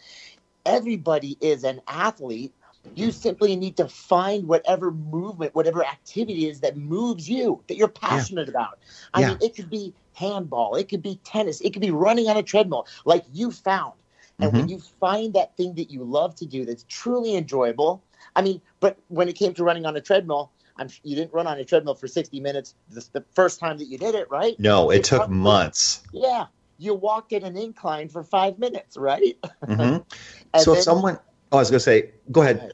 [0.64, 2.54] everybody is an athlete.
[2.94, 7.88] You simply need to find whatever movement, whatever activity is that moves you, that you're
[7.88, 8.50] passionate yeah.
[8.50, 8.78] about.
[9.14, 9.28] I yeah.
[9.28, 12.42] mean, it could be handball, it could be tennis, it could be running on a
[12.42, 13.94] treadmill, like you found.
[14.40, 14.60] And mm-hmm.
[14.60, 18.02] when you find that thing that you love to do that's truly enjoyable,
[18.34, 20.50] I mean, but when it came to running on a treadmill,
[20.82, 23.86] I'm you didn't run on a treadmill for 60 minutes the, the first time that
[23.86, 24.58] you did it, right?
[24.58, 26.02] No, it, it took months.
[26.12, 26.46] Yeah,
[26.78, 29.38] you walked in an incline for five minutes, right?
[29.64, 30.02] Mm-hmm.
[30.60, 31.18] so then, if someone,
[31.52, 32.72] oh, I was gonna say, go ahead.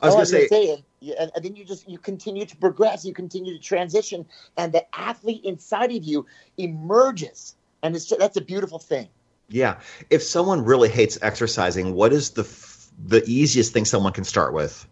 [0.00, 0.84] I was, oh, gonna, say, say
[1.18, 4.84] and, and then you just you continue to progress, you continue to transition, and the
[4.98, 9.08] athlete inside of you emerges, and it's that's a beautiful thing.
[9.48, 9.80] Yeah,
[10.10, 12.48] if someone really hates exercising, what is the
[13.06, 14.86] the easiest thing someone can start with?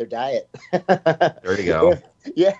[0.00, 0.48] Their diet.
[1.42, 1.98] there you go.
[2.34, 2.54] yeah,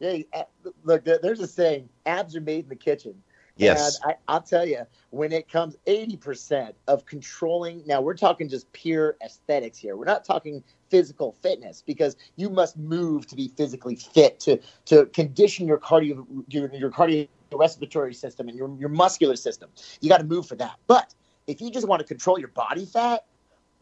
[0.00, 0.42] yeah.
[0.84, 3.14] Look, there's a saying: abs are made in the kitchen.
[3.56, 4.00] Yes.
[4.02, 8.72] And I, will tell you, when it comes 80% of controlling, now we're talking just
[8.72, 9.96] pure aesthetics here.
[9.96, 15.06] We're not talking physical fitness because you must move to be physically fit to to
[15.06, 19.68] condition your cardio your, your cardiorespiratory system and your, your muscular system.
[20.00, 20.76] You got to move for that.
[20.86, 21.14] But
[21.46, 23.24] if you just want to control your body fat,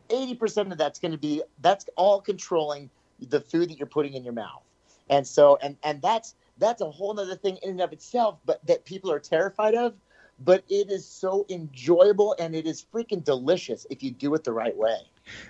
[0.08, 2.90] 80% of that's going to be that's all controlling
[3.20, 4.62] the food that you're putting in your mouth.
[5.10, 8.64] And so and and that's that's a whole other thing in and of itself, but
[8.66, 9.94] that people are terrified of.
[10.40, 14.52] But it is so enjoyable and it is freaking delicious if you do it the
[14.52, 14.98] right way.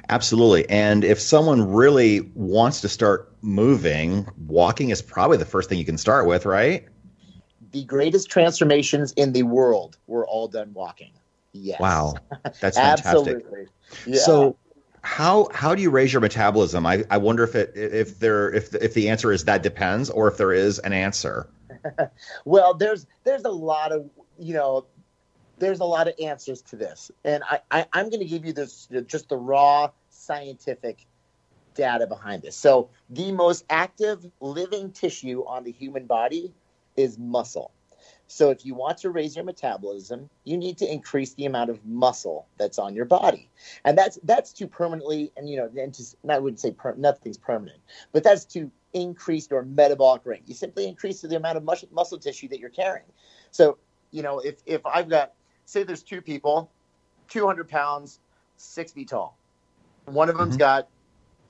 [0.09, 0.69] Absolutely.
[0.71, 5.85] And if someone really wants to start moving, walking is probably the first thing you
[5.85, 6.87] can start with, right?
[7.73, 11.13] The greatest transformations in the world were all done walking.
[11.53, 11.81] Yes.
[11.81, 12.15] Wow.
[12.61, 13.07] That's fantastic.
[13.07, 13.67] Absolutely.
[14.07, 14.21] Yeah.
[14.21, 14.57] So
[15.09, 16.85] how how do you raise your metabolism?
[16.85, 20.29] I, I wonder if it if there if if the answer is that depends or
[20.29, 21.49] if there is an answer.
[22.45, 24.85] well, there's there's a lot of you know
[25.59, 28.53] there's a lot of answers to this, and I, I I'm going to give you
[28.53, 31.07] this just the raw scientific
[31.75, 32.55] data behind this.
[32.55, 36.53] So the most active living tissue on the human body
[36.97, 37.73] is muscle.
[38.31, 41.85] So if you want to raise your metabolism, you need to increase the amount of
[41.87, 43.49] muscle that's on your body,
[43.87, 47.39] and that's that's to permanently and you know and to, I wouldn't say per, nothing's
[47.39, 47.81] permanent,
[48.13, 50.43] but that's to increase your metabolic rate.
[50.45, 53.07] You simply increase the amount of muscle, muscle tissue that you're carrying.
[53.51, 53.79] So
[54.11, 55.33] you know if if I've got
[55.65, 56.71] say there's two people,
[57.29, 58.21] 200 pounds,
[58.59, 59.39] six feet tall,
[60.05, 60.59] one of them's mm-hmm.
[60.59, 60.89] got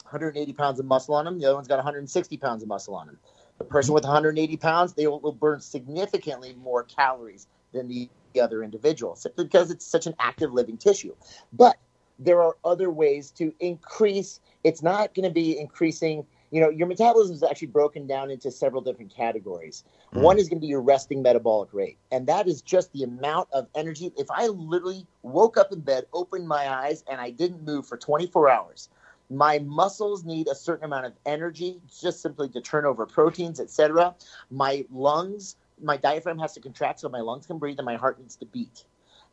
[0.04, 3.08] 180 pounds of muscle on him, the other one's got 160 pounds of muscle on
[3.08, 3.18] him
[3.60, 8.08] a person with 180 pounds, they will, will burn significantly more calories than the
[8.40, 11.14] other individual because it's such an active living tissue.
[11.52, 11.76] But
[12.18, 14.40] there are other ways to increase.
[14.64, 16.26] It's not going to be increasing.
[16.50, 19.84] You know, your metabolism is actually broken down into several different categories.
[20.14, 20.22] Mm.
[20.22, 23.48] One is going to be your resting metabolic rate, and that is just the amount
[23.52, 24.12] of energy.
[24.16, 27.96] If I literally woke up in bed, opened my eyes, and I didn't move for
[27.98, 28.88] 24 hours,
[29.30, 34.14] my muscles need a certain amount of energy just simply to turn over proteins etc
[34.50, 38.18] my lungs my diaphragm has to contract so my lungs can breathe and my heart
[38.18, 38.84] needs to beat.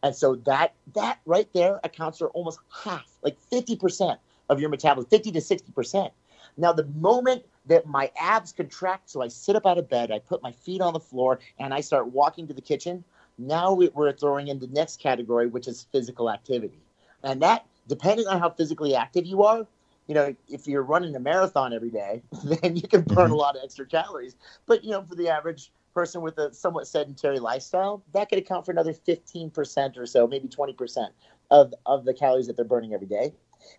[0.03, 4.17] And so that that right there accounts for almost half like 50%
[4.49, 6.11] of your metabolism 50 to 60%
[6.57, 10.19] now the moment that my abs contract so i sit up out of bed i
[10.19, 13.03] put my feet on the floor and i start walking to the kitchen
[13.39, 16.79] now we're throwing in the next category which is physical activity.
[17.23, 19.65] And that depending on how physically active you are
[20.07, 23.33] you know, if you're running a marathon every day, then you can burn mm-hmm.
[23.33, 24.35] a lot of extra calories.
[24.65, 28.65] But, you know, for the average person with a somewhat sedentary lifestyle, that could account
[28.65, 31.07] for another 15% or so, maybe 20%
[31.51, 33.33] of, of the calories that they're burning every day.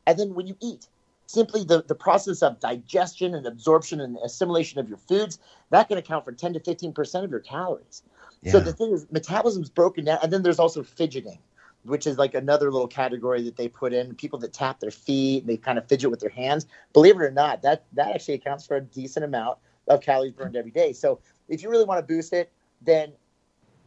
[0.06, 0.88] And then when you eat,
[1.26, 5.38] simply the, the process of digestion and absorption and assimilation of your foods,
[5.70, 8.02] that can account for 10 to 15% of your calories.
[8.42, 8.52] Yeah.
[8.52, 10.18] So the thing is, metabolism is broken down.
[10.22, 11.38] And then there's also fidgeting
[11.86, 15.46] which is like another little category that they put in people that tap their feet
[15.46, 18.66] they kind of fidget with their hands believe it or not that that actually accounts
[18.66, 19.58] for a decent amount
[19.88, 23.12] of calories burned every day so if you really want to boost it then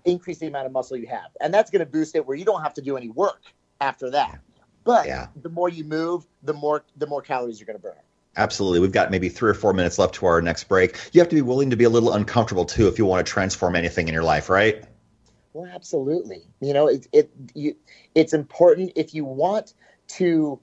[0.05, 2.45] increase the amount of muscle you have and that's going to boost it where you
[2.45, 3.43] don't have to do any work
[3.81, 4.39] after that
[4.83, 5.27] but yeah.
[5.41, 7.95] the more you move the more the more calories you're going to burn
[8.37, 8.79] Absolutely.
[8.79, 10.97] We've got maybe three or four minutes left to our next break.
[11.11, 13.29] You have to be willing to be a little uncomfortable too if you want to
[13.29, 14.85] transform anything in your life, right?
[15.53, 16.43] Well, absolutely.
[16.61, 17.75] You know, it, it you,
[18.15, 19.73] it's important if you want
[20.09, 20.59] to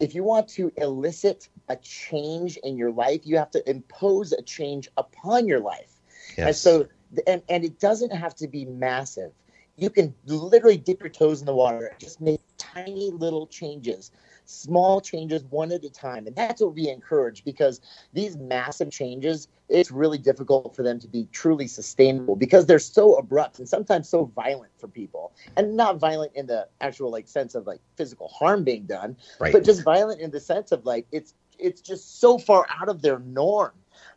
[0.00, 4.42] if you want to elicit a change in your life, you have to impose a
[4.42, 6.00] change upon your life.
[6.36, 6.46] Yes.
[6.46, 6.88] And so
[7.26, 9.32] and, and it doesn't have to be massive.
[9.76, 14.10] You can literally dip your toes in the water, just make tiny little changes
[14.44, 16.26] small changes one at a time.
[16.26, 17.80] And that's what we encourage because
[18.12, 23.14] these massive changes, it's really difficult for them to be truly sustainable because they're so
[23.14, 25.32] abrupt and sometimes so violent for people.
[25.56, 29.52] And not violent in the actual like sense of like physical harm being done, right.
[29.52, 33.00] but just violent in the sense of like it's it's just so far out of
[33.00, 33.72] their norm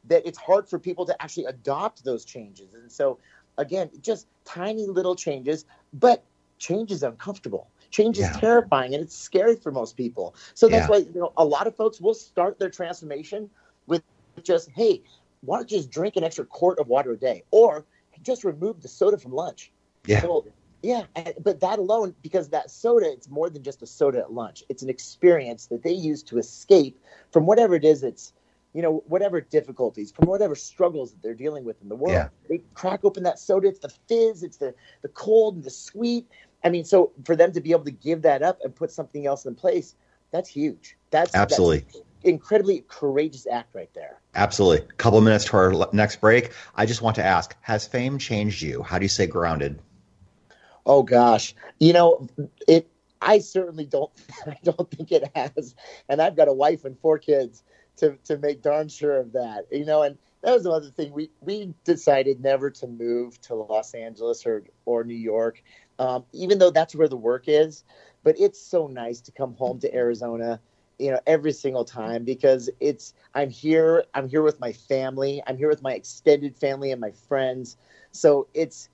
[0.05, 2.73] that it's hard for people to actually adopt those changes.
[2.73, 3.19] And so
[3.57, 6.23] again, just tiny little changes, but
[6.57, 7.67] change is uncomfortable.
[7.91, 8.39] Change is yeah.
[8.39, 10.35] terrifying and it's scary for most people.
[10.53, 10.89] So that's yeah.
[10.89, 13.49] why you know a lot of folks will start their transformation
[13.85, 14.03] with
[14.43, 15.01] just, hey,
[15.41, 17.85] why don't you just drink an extra quart of water a day, or
[18.23, 19.71] just remove the soda from lunch.
[20.05, 20.21] Yeah.
[20.21, 20.45] So,
[20.83, 21.03] yeah,
[21.43, 24.63] but that alone, because that soda, it's more than just a soda at lunch.
[24.69, 26.99] It's an experience that they use to escape
[27.31, 28.33] from whatever it is it's,
[28.73, 32.13] you know, whatever difficulties, from whatever struggles that they're dealing with in the world.
[32.13, 32.29] Yeah.
[32.47, 33.67] They crack open that soda.
[33.67, 36.27] It's the fizz, it's the the cold and the sweet,
[36.63, 39.25] I mean, so for them to be able to give that up and put something
[39.25, 39.95] else in place,
[40.31, 40.97] that's huge.
[41.11, 44.19] That's absolutely that's incredibly courageous act right there.
[44.35, 44.85] Absolutely.
[44.87, 46.51] A couple minutes to our next break.
[46.75, 48.83] I just want to ask: Has fame changed you?
[48.83, 49.79] How do you stay grounded?
[50.85, 52.27] Oh gosh, you know
[52.67, 52.89] it.
[53.21, 54.11] I certainly don't.
[54.47, 55.75] I don't think it has,
[56.09, 57.63] and I've got a wife and four kids
[57.97, 59.65] to to make darn sure of that.
[59.71, 61.13] You know, and that was another thing.
[61.13, 65.63] We we decided never to move to Los Angeles or or New York
[65.99, 67.83] um, even though that's where the work is.
[68.23, 70.59] but it's so nice to come home to Arizona
[70.99, 75.57] you know every single time because it's i'm here i'm here with my family i'm
[75.57, 77.77] here with my extended family and my friends
[78.11, 78.89] so it's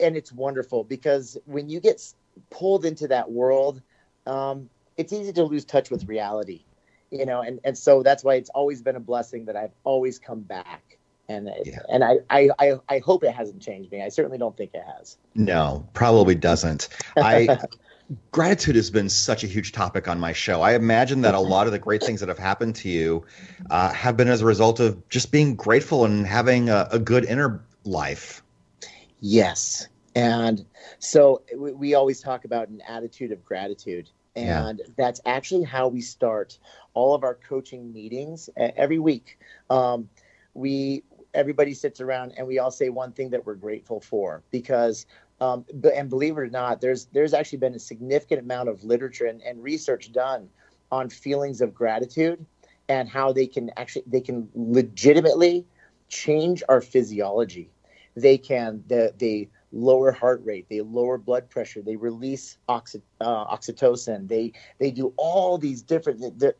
[0.00, 2.02] and it's wonderful because when you get
[2.50, 3.80] pulled into that world
[4.26, 6.64] um, it's easy to lose touch with reality
[7.10, 10.18] you know and, and so that's why it's always been a blessing that i've always
[10.18, 10.82] come back
[11.28, 11.78] and yeah.
[11.88, 15.16] and I, I i hope it hasn't changed me i certainly don't think it has
[15.34, 17.58] no probably doesn't i
[18.30, 20.62] gratitude has been such a huge topic on my show.
[20.62, 23.24] I imagine that a lot of the great things that have happened to you
[23.70, 27.24] uh, have been as a result of just being grateful and having a, a good
[27.24, 28.42] inner life.
[29.20, 29.88] Yes.
[30.14, 30.64] And
[30.98, 34.08] so we, we, always talk about an attitude of gratitude.
[34.34, 34.92] And yeah.
[34.96, 36.58] that's actually how we start
[36.94, 39.38] all of our coaching meetings every week.
[39.68, 40.08] Um,
[40.54, 41.02] we
[41.36, 45.06] everybody sits around and we all say one thing that we're grateful for because
[45.40, 49.26] um, and believe it or not, there's there's actually been a significant amount of literature
[49.26, 50.48] and, and research done
[50.90, 52.44] on feelings of gratitude
[52.88, 55.66] and how they can actually they can legitimately
[56.08, 57.70] change our physiology.
[58.14, 64.28] They can they, lower heart rate, they lower blood pressure, they release oxy, uh, oxytocin.
[64.28, 66.38] They they do all these different.
[66.38, 66.54] The,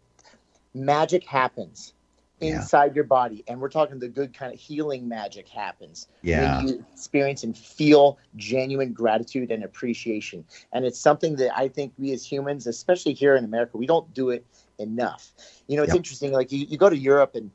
[0.75, 1.95] magic happens
[2.41, 2.95] inside yeah.
[2.95, 6.59] your body and we're talking the good kind of healing magic happens yeah.
[6.59, 11.95] when you experience and feel genuine gratitude and appreciation and it's something that i think
[11.99, 14.45] we as humans especially here in america we don't do it
[14.79, 15.33] enough
[15.67, 15.97] you know it's yep.
[15.97, 17.51] interesting like you, you go to europe and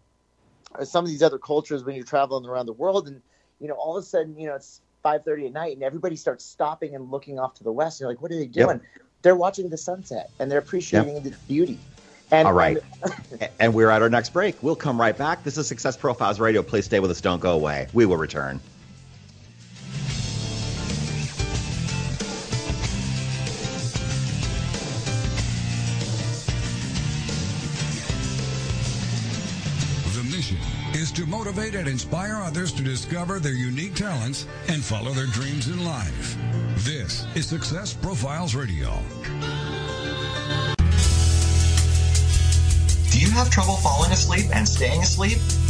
[0.79, 3.21] uh, some of these other cultures when you're traveling around the world and
[3.59, 6.43] you know all of a sudden you know it's 5.30 at night and everybody starts
[6.43, 9.03] stopping and looking off to the west and you're like what are they doing yep.
[9.21, 11.23] they're watching the sunset and they're appreciating yep.
[11.23, 11.79] the beauty
[12.31, 12.77] and, All right.
[13.39, 14.61] And, and we're at our next break.
[14.61, 15.43] We'll come right back.
[15.43, 16.61] This is Success Profiles Radio.
[16.61, 17.19] Please stay with us.
[17.19, 17.87] Don't go away.
[17.93, 18.59] We will return.
[30.13, 30.57] The mission
[30.93, 35.67] is to motivate and inspire others to discover their unique talents and follow their dreams
[35.67, 36.37] in life.
[36.75, 38.99] This is Success Profiles Radio.
[43.31, 45.37] You have trouble falling asleep and staying asleep?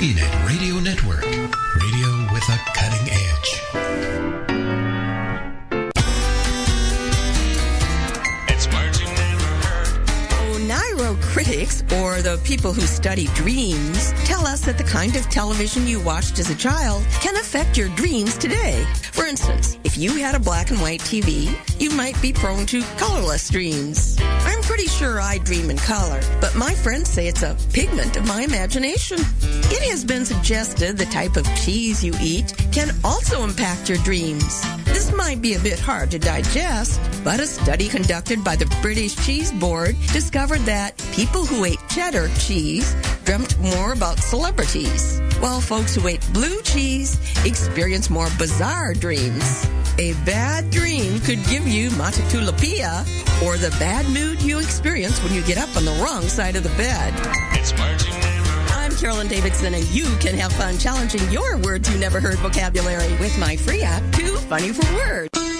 [0.00, 3.60] TogiNet Radio Network, radio with a cutting edge.
[11.10, 15.88] Oh, critics, or the people who study dreams, tell us that the kind of television
[15.88, 18.86] you watched as a child can affect your dreams today.
[19.10, 22.82] For instance, if you had a black and white TV, you might be prone to
[22.96, 24.18] colorless dreams.
[24.20, 28.24] I'm pretty sure I dream in color, but my friends say it's a pigment of
[28.24, 29.18] my imagination.
[29.42, 34.62] It has been suggested the type of cheese you eat can also impact your dreams.
[34.84, 39.16] This might be a bit hard to digest, but a study conducted by the British
[39.26, 42.94] Cheese Board discovered that people who ate cheddar cheese
[43.24, 49.66] dreamt more about celebrities, while folks who ate blue cheese experienced more bizarre dreams.
[50.00, 53.02] A bad dream could give you matutolypea,
[53.44, 56.62] or the bad mood you experience when you get up on the wrong side of
[56.62, 57.12] the bed.
[57.52, 58.10] It's Martin
[58.70, 63.12] I'm Carolyn Davidson, and you can have fun challenging your words you never heard vocabulary
[63.18, 65.59] with my free app, Too Funny for Words.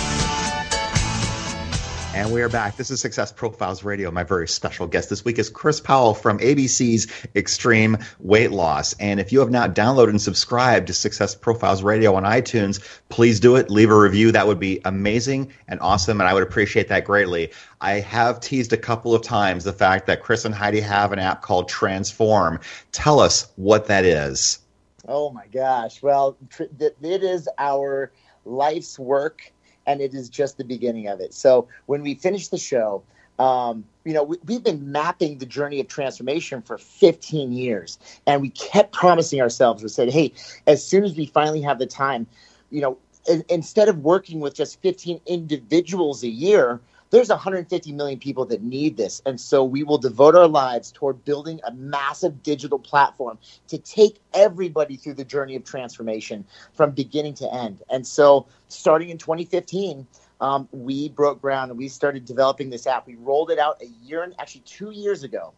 [2.13, 2.75] And we are back.
[2.75, 4.11] This is Success Profiles Radio.
[4.11, 7.07] My very special guest this week is Chris Powell from ABC's
[7.37, 8.93] Extreme Weight Loss.
[8.99, 13.39] And if you have not downloaded and subscribed to Success Profiles Radio on iTunes, please
[13.39, 13.69] do it.
[13.69, 14.33] Leave a review.
[14.33, 16.19] That would be amazing and awesome.
[16.19, 17.51] And I would appreciate that greatly.
[17.79, 21.19] I have teased a couple of times the fact that Chris and Heidi have an
[21.19, 22.59] app called Transform.
[22.91, 24.59] Tell us what that is.
[25.07, 26.03] Oh my gosh.
[26.03, 28.11] Well, it is our
[28.43, 29.53] life's work
[29.85, 31.33] and it is just the beginning of it.
[31.33, 33.03] So when we finish the show,
[33.39, 38.41] um, you know, we, have been mapping the journey of transformation for 15 years, and
[38.41, 39.81] we kept promising ourselves.
[39.81, 40.33] We said, "Hey,
[40.67, 42.27] as soon as we finally have the time,
[42.69, 46.79] you know, in, instead of working with just 15 individuals a year."
[47.11, 49.21] There's 150 million people that need this.
[49.25, 53.37] And so we will devote our lives toward building a massive digital platform
[53.67, 57.83] to take everybody through the journey of transformation from beginning to end.
[57.89, 60.07] And so starting in 2015,
[60.41, 63.05] um, we broke ground and we started developing this app.
[63.05, 65.53] We rolled it out a year and actually two years ago,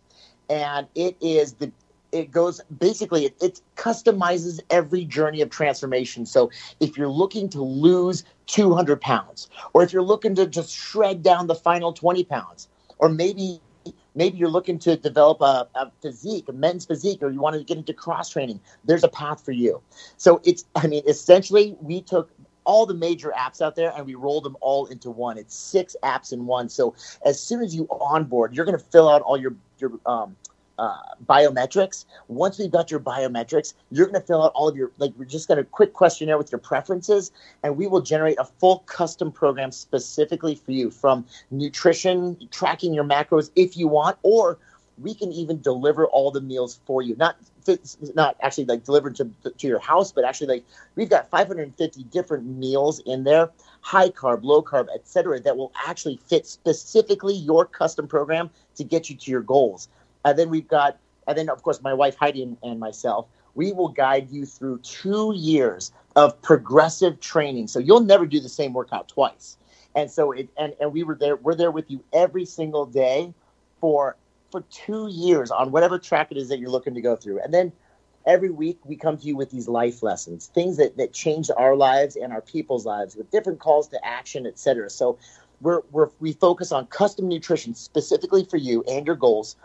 [0.50, 1.72] and it is the
[2.14, 6.50] it goes basically it, it, customizes every journey of transformation so
[6.80, 11.48] if you're looking to lose 200 pounds or if you're looking to just shred down
[11.48, 13.60] the final 20 pounds or maybe
[14.16, 17.64] maybe you're looking to develop a, a physique a men's physique or you want to
[17.64, 19.82] get into cross training there's a path for you
[20.18, 22.30] so it's i mean essentially we took
[22.66, 25.38] all the major apps out there and we rolled them all into one.
[25.38, 26.70] It's six apps in one.
[26.70, 26.96] So
[27.26, 30.36] as soon as you onboard, you're going to fill out all your your um,
[30.80, 32.06] uh, biometrics.
[32.28, 35.26] Once we've got your biometrics, you're going to fill out all of your like we're
[35.26, 37.32] just going to quick questionnaire with your preferences,
[37.64, 43.04] and we will generate a full custom program specifically for you from nutrition, tracking your
[43.04, 44.58] macros if you want, or
[45.02, 47.16] we can even deliver all the meals for you.
[47.16, 47.38] Not
[48.16, 50.66] not actually like delivered to to your house, but actually like
[50.96, 53.50] we've got 550 different meals in there,
[53.82, 55.40] high carb, low carb, etc.
[55.40, 59.88] That will actually fit specifically your custom program to get you to your goals.
[60.26, 60.98] And then we've got,
[61.28, 64.80] and then of course my wife Heidi and, and myself, we will guide you through
[64.80, 67.68] two years of progressive training.
[67.68, 69.58] So you'll never do the same workout twice.
[69.96, 73.34] And so it and, and we were there, we're there with you every single day
[73.80, 74.18] for
[74.52, 77.40] for two years on whatever track it is that you're looking to go through.
[77.42, 77.72] And then
[78.26, 81.76] every week we come to you with these life lessons, things that, that change our
[81.76, 84.90] lives and our people's lives with different calls to action, etc.
[84.90, 85.18] So
[85.62, 89.56] we're, we're, we focus on custom nutrition specifically for you and your goals,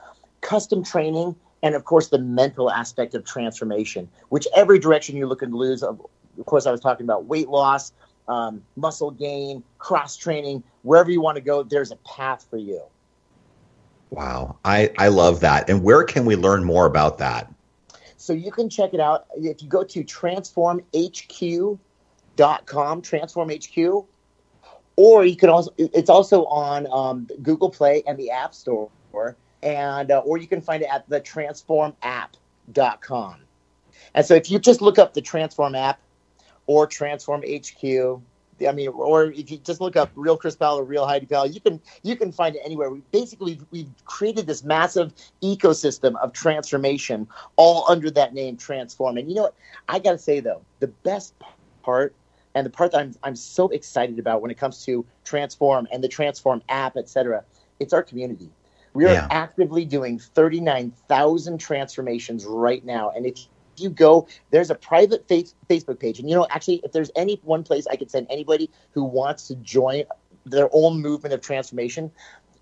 [0.41, 5.57] custom training, and of course the mental aspect of transformation, whichever direction you're looking to
[5.57, 5.83] lose.
[5.83, 6.01] Of
[6.47, 7.93] course, I was talking about weight loss,
[8.29, 12.83] um, muscle gain, cross training, wherever you want to go, there's a path for you.
[14.11, 15.69] Wow, I, I love that.
[15.69, 17.53] And where can we learn more about that?
[18.17, 21.79] So you can check it out if you go to transformhq.com,
[23.03, 24.07] transformhq,
[24.97, 28.91] or you can also it's also on um, Google Play and the App Store,
[29.63, 33.37] and uh, or you can find it at the transformapp.com.
[34.15, 36.01] And so if you just look up the Transform app
[36.67, 38.21] or Transform HQ,
[38.67, 41.47] I mean, or if you just look up real Chris Powell or real Heidi Powell,
[41.47, 42.91] you can you can find it anywhere.
[42.91, 49.17] We basically we've created this massive ecosystem of transformation, all under that name, Transform.
[49.17, 49.55] And you know what?
[49.89, 51.35] I got to say though, the best
[51.83, 52.15] part
[52.55, 56.03] and the part that I'm I'm so excited about when it comes to Transform and
[56.03, 57.45] the Transform app, etc.,
[57.79, 58.51] it's our community.
[58.95, 59.29] We are yeah.
[59.31, 63.39] actively doing 39,000 transformations right now, and if
[63.77, 66.19] you go, there's a private face, Facebook page.
[66.19, 69.47] And, you know, actually, if there's any one place I could send anybody who wants
[69.49, 70.03] to join
[70.45, 72.11] their own movement of transformation,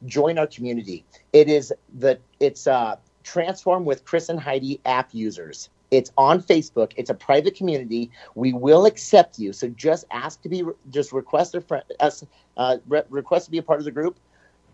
[0.05, 1.05] join our community.
[1.33, 2.97] It is the, it's uh,
[3.27, 5.69] Transform with Chris and Heidi app users.
[5.91, 6.93] It's on Facebook.
[6.97, 8.11] It's a private community.
[8.37, 9.53] We will accept you.
[9.53, 12.25] So just ask to be, just request a friend, us,
[12.57, 14.19] uh, re- request to be a part of the group.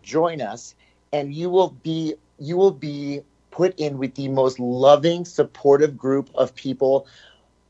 [0.03, 0.75] Join us,
[1.13, 6.29] and you will be you will be put in with the most loving, supportive group
[6.33, 7.07] of people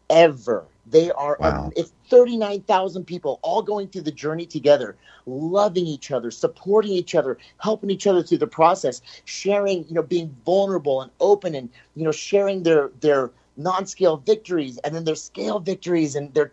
[0.10, 0.66] ever.
[0.86, 1.66] They are wow.
[1.66, 7.16] um, it's 39,000 people all going through the journey together, loving each other, supporting each
[7.16, 11.70] other, helping each other through the process, sharing, you know, being vulnerable and open and,
[11.96, 16.52] you know, sharing their their non-scale victories and then their scale victories and their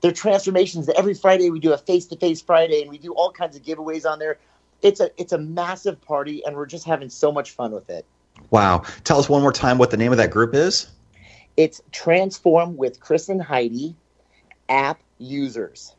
[0.00, 0.88] their transformations.
[0.90, 4.18] Every Friday we do a face-to-face Friday and we do all kinds of giveaways on
[4.18, 4.38] there.
[4.82, 8.04] It's a it's a massive party and we're just having so much fun with it.
[8.50, 8.82] Wow.
[9.04, 10.90] Tell us one more time what the name of that group is.
[11.56, 13.94] It's Transform with Chris and Heidi
[14.68, 15.94] app users.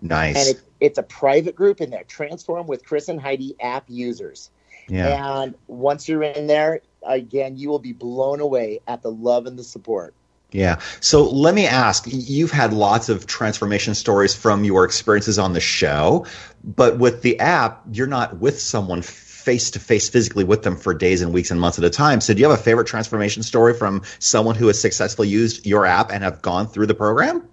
[0.00, 0.36] Nice.
[0.36, 2.04] And it, it's a private group in there.
[2.04, 4.50] Transform with Chris and Heidi app users.
[4.88, 5.42] Yeah.
[5.42, 9.58] And once you're in there, again, you will be blown away at the love and
[9.58, 10.14] the support.
[10.50, 10.80] Yeah.
[11.00, 15.60] So let me ask you've had lots of transformation stories from your experiences on the
[15.60, 16.26] show,
[16.64, 20.94] but with the app, you're not with someone face to face physically with them for
[20.94, 22.20] days and weeks and months at a time.
[22.20, 25.84] So, do you have a favorite transformation story from someone who has successfully used your
[25.84, 27.46] app and have gone through the program?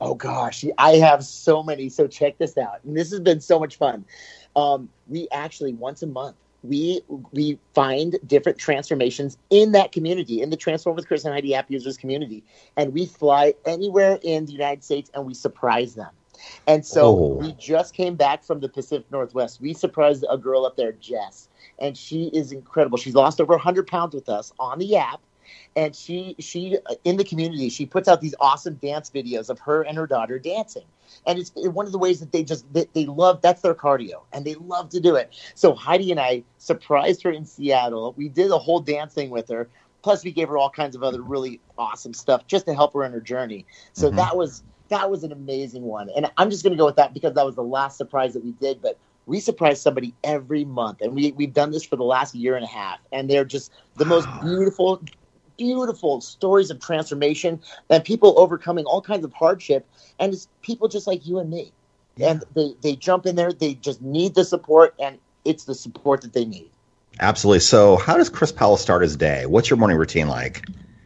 [0.00, 1.90] Oh gosh, I have so many.
[1.90, 2.82] So check this out.
[2.84, 4.06] And this has been so much fun.
[4.56, 7.02] Um, we actually once a month we
[7.32, 11.70] we find different transformations in that community, in the Transform with Chris and Heidi app
[11.70, 12.44] users community,
[12.76, 16.10] and we fly anywhere in the United States and we surprise them.
[16.66, 17.34] And so Oh.
[17.38, 19.60] we just came back from the Pacific Northwest.
[19.60, 21.48] We surprised a girl up there, Jess,
[21.78, 22.98] and she is incredible.
[22.98, 25.20] She's lost over 100 pounds with us on the app.
[25.76, 29.82] And she, she in the community, she puts out these awesome dance videos of her
[29.82, 30.86] and her daughter dancing.
[31.26, 33.42] And it's one of the ways that they just they, they love.
[33.42, 35.34] That's their cardio, and they love to do it.
[35.54, 38.14] So Heidi and I surprised her in Seattle.
[38.16, 39.70] We did a whole dance thing with her.
[40.02, 43.04] Plus, we gave her all kinds of other really awesome stuff just to help her
[43.04, 43.66] on her journey.
[43.92, 44.16] So Mhm.
[44.16, 46.10] that was that was an amazing one.
[46.16, 48.44] And I'm just going to go with that because that was the last surprise that
[48.44, 48.82] we did.
[48.82, 52.56] But we surprise somebody every month, and we we've done this for the last year
[52.56, 55.02] and a half, and they're just the most beautiful,
[55.60, 59.86] beautiful stories of transformation and people overcoming all kinds of hardship,
[60.18, 61.72] and it's people just like you and me.
[62.20, 66.22] And they they jump in there, they just need the support, and it's the support
[66.22, 66.70] that they need.
[67.18, 67.60] Absolutely.
[67.60, 69.46] So, how does Chris Powell start his day?
[69.46, 70.64] What's your morning routine like?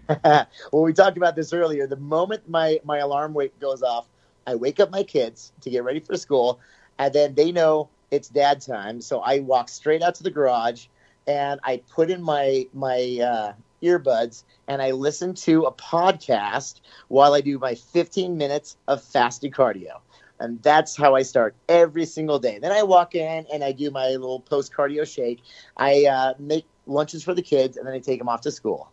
[0.25, 1.87] well, we talked about this earlier.
[1.87, 4.09] The moment my my alarm wake goes off,
[4.47, 6.61] I wake up my kids to get ready for school,
[6.99, 9.01] and then they know it's dad time.
[9.01, 10.87] So I walk straight out to the garage,
[11.27, 13.53] and I put in my my uh,
[13.85, 19.53] earbuds, and I listen to a podcast while I do my 15 minutes of fasted
[19.53, 20.01] cardio.
[20.41, 22.59] And that's how I start every single day.
[22.59, 25.43] Then I walk in and I do my little post cardio shake.
[25.77, 28.91] I uh, make lunches for the kids, and then I take them off to school.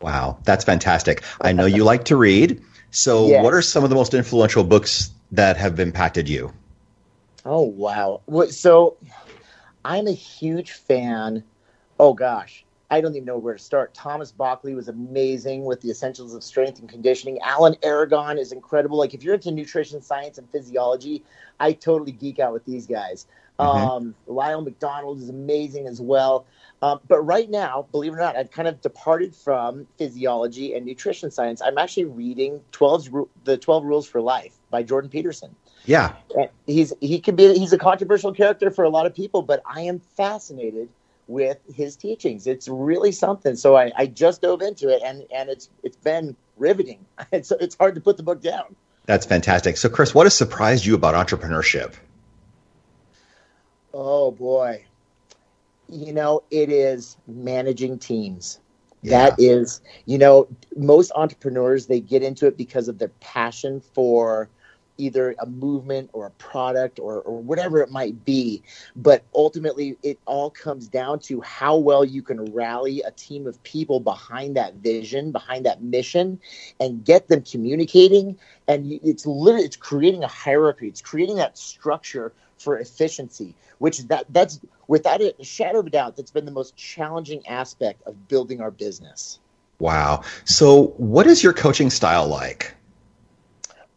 [0.00, 1.22] Wow, that's fantastic.
[1.40, 2.62] I know you like to read.
[2.90, 3.44] So, Yes.
[3.44, 6.52] what are some of the most influential books that have impacted you?
[7.44, 8.22] Oh wow!
[8.50, 8.98] So,
[9.84, 11.44] I'm a huge fan.
[11.98, 13.94] Oh gosh, I don't even know where to start.
[13.94, 17.40] Thomas Baechle was amazing with the essentials of strength and conditioning.
[17.40, 18.96] Alan Aragon is incredible.
[18.98, 21.24] Like if you're into nutrition science and physiology,
[21.58, 23.26] I totally geek out with these guys.
[23.58, 23.64] Mhm.
[23.64, 26.44] Um, Lyle McDonald is amazing as well.
[26.82, 30.84] Um, but right now, believe it or not, I've kind of departed from physiology and
[30.84, 31.62] nutrition science.
[31.62, 33.08] I'm actually reading 12
[33.44, 35.56] the 12 Rules for Life by Jordan Peterson.
[35.86, 39.42] Yeah, And he's he can be he's a controversial character for a lot of people,
[39.42, 40.88] but I am fascinated
[41.26, 42.46] with his teachings.
[42.46, 43.56] It's really something.
[43.56, 47.04] So I, I just dove into it, and and it's it's been riveting.
[47.32, 48.76] It's it's hard to put the book down.
[49.06, 49.76] that's fantastic.
[49.76, 51.94] So, Chris, what has surprised you about entrepreneurship?
[53.92, 54.84] Oh boy,
[55.88, 58.60] you know it is managing teams.
[59.02, 59.28] Yeah.
[59.28, 64.48] That is, you know, most entrepreneurs they get into it because of their passion for
[64.98, 68.62] either a movement or a product or, or whatever it might be.
[68.94, 73.62] But ultimately, it all comes down to how well you can rally a team of
[73.62, 76.40] people behind that vision, behind that mission,
[76.80, 78.38] and get them communicating.
[78.68, 80.88] And it's literally it's creating a hierarchy.
[80.88, 86.16] It's creating that structure for efficiency, which that that's without a shadow of a doubt,
[86.16, 89.38] that's been the most challenging aspect of building our business.
[89.78, 90.22] Wow.
[90.44, 92.75] So, what is your coaching style like?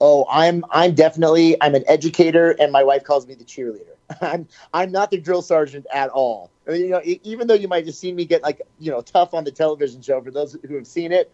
[0.02, 3.96] Oh, I'm I'm definitely I'm an educator, and my wife calls me the cheerleader.
[4.22, 6.52] I'm I'm not the drill sergeant at all.
[6.68, 9.02] I mean, you know, even though you might have seen me get like you know
[9.02, 11.32] tough on the television show for those who have seen it,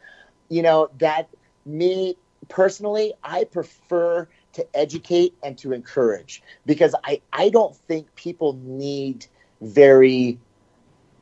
[0.49, 1.29] you know that
[1.65, 2.17] me
[2.49, 9.25] personally, I prefer to educate and to encourage because I I don't think people need
[9.61, 10.39] very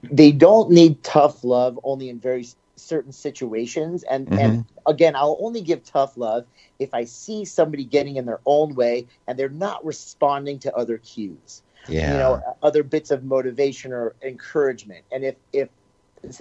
[0.04, 2.46] they don't need tough love only in very
[2.76, 4.04] certain situations.
[4.04, 4.90] And and mm-hmm.
[4.92, 6.46] again I'll only give tough love
[6.80, 10.98] if I see somebody getting in their own way and they're not responding to other
[10.98, 12.12] cues Yeah.
[12.12, 15.06] you know other bits of motivation or encouragement.
[15.12, 15.70] And if if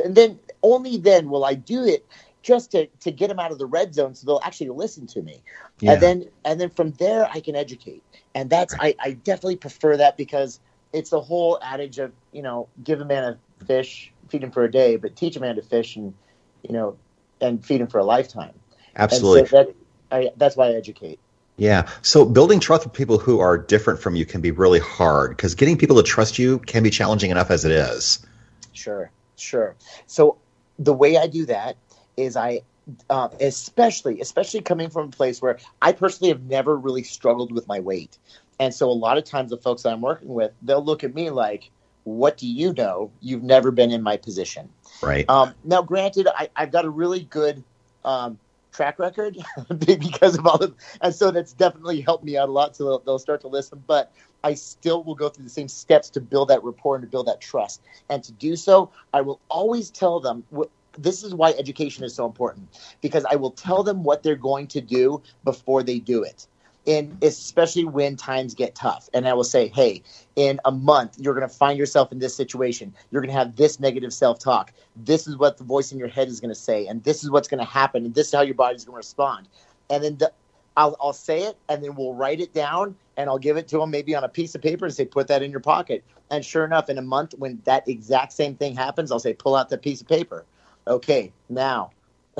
[0.04, 2.06] and then only then will i do it
[2.42, 5.22] just to to get them out of the red zone so they'll actually listen to
[5.22, 5.42] me.
[5.80, 5.92] Yeah.
[5.92, 8.02] and then and then from there i can educate.
[8.34, 10.58] And that's I, I definitely prefer that because
[10.92, 14.64] it's the whole adage of you know give a man a fish feed him for
[14.64, 16.14] a day but teach a man to fish and
[16.62, 16.96] you know
[17.40, 18.54] and feed him for a lifetime
[18.96, 19.46] Absolutely.
[19.46, 19.74] so that,
[20.10, 21.20] I, that's why i educate
[21.56, 21.88] Yeah.
[22.00, 25.54] So building trust with people who are different from you can be really hard because
[25.54, 28.26] getting people to trust you can be challenging enough as it is.
[28.72, 29.76] Sure, sure.
[30.06, 30.38] So
[30.78, 31.76] the way I do that
[32.16, 32.62] is I,
[33.10, 37.68] uh, especially especially coming from a place where I personally have never really struggled with
[37.68, 38.18] my weight,
[38.58, 41.14] and so a lot of times the folks that I'm working with, they'll look at
[41.14, 41.70] me like,
[42.04, 43.12] "What do you know?
[43.20, 44.70] You've never been in my position."
[45.02, 45.28] Right.
[45.28, 47.62] Um, now, granted, I, I've got a really good
[48.04, 48.38] um,
[48.72, 49.36] track record
[49.78, 52.76] because of all of, and so that's definitely helped me out a lot.
[52.76, 54.12] So they'll, they'll start to listen, but
[54.44, 57.26] I still will go through the same steps to build that rapport and to build
[57.26, 57.82] that trust.
[58.10, 60.44] And to do so, I will always tell them.
[60.56, 62.68] wh- This is why education is so important
[63.00, 66.46] because I will tell them what they're going to do before they do it.
[66.86, 69.08] And especially when times get tough.
[69.14, 70.02] And I will say, hey,
[70.34, 72.92] in a month, you're going to find yourself in this situation.
[73.10, 74.72] You're going to have this negative self talk.
[74.96, 76.86] This is what the voice in your head is going to say.
[76.86, 78.04] And this is what's going to happen.
[78.04, 79.48] And this is how your body's going to respond.
[79.90, 80.32] And then the,
[80.76, 83.78] I'll, I'll say it and then we'll write it down and I'll give it to
[83.78, 86.02] them maybe on a piece of paper and say, put that in your pocket.
[86.30, 89.54] And sure enough, in a month, when that exact same thing happens, I'll say, pull
[89.54, 90.46] out that piece of paper.
[90.86, 91.90] Okay, now,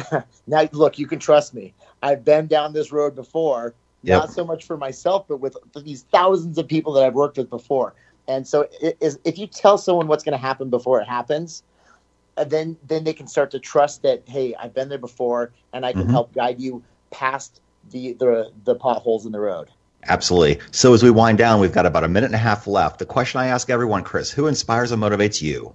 [0.46, 1.74] now look, you can trust me.
[2.02, 4.20] I've been down this road before, yep.
[4.20, 7.50] not so much for myself, but with these thousands of people that I've worked with
[7.50, 7.94] before.
[8.28, 11.62] And so, it is, if you tell someone what's going to happen before it happens,
[12.36, 15.84] uh, then then they can start to trust that hey, I've been there before, and
[15.84, 16.10] I can mm-hmm.
[16.10, 19.68] help guide you past the, the the potholes in the road.
[20.08, 20.58] Absolutely.
[20.72, 22.98] So as we wind down, we've got about a minute and a half left.
[22.98, 25.72] The question I ask everyone, Chris, who inspires and motivates you?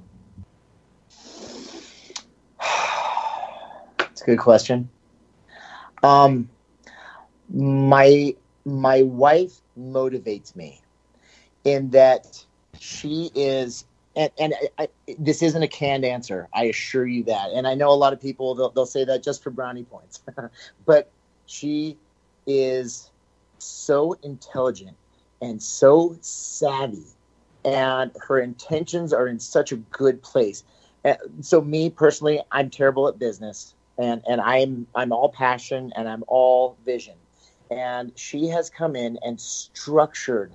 [3.99, 4.89] It's a good question.
[6.01, 6.49] Um,
[7.53, 8.35] my
[8.65, 10.81] my wife motivates me
[11.63, 12.45] in that
[12.79, 13.85] she is
[14.15, 17.51] and, and I, I, this isn't a canned answer i assure you that.
[17.53, 20.21] And i know a lot of people they'll, they'll say that just for brownie points.
[20.85, 21.11] But
[21.45, 21.97] she
[22.45, 23.11] is
[23.59, 24.97] so intelligent
[25.41, 27.05] and so savvy
[27.63, 30.63] and her intentions are in such a good place.
[31.05, 36.09] Uh, so me personally i'm terrible at business and and i'm i'm all passion and
[36.09, 37.15] i'm all vision
[37.71, 40.53] and she has come in and structured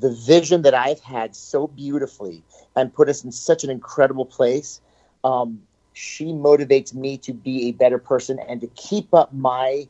[0.00, 2.42] the vision that i've had so beautifully
[2.76, 4.80] and put us in such an incredible place
[5.22, 5.60] um,
[5.92, 9.86] she motivates me to be a better person and to keep up my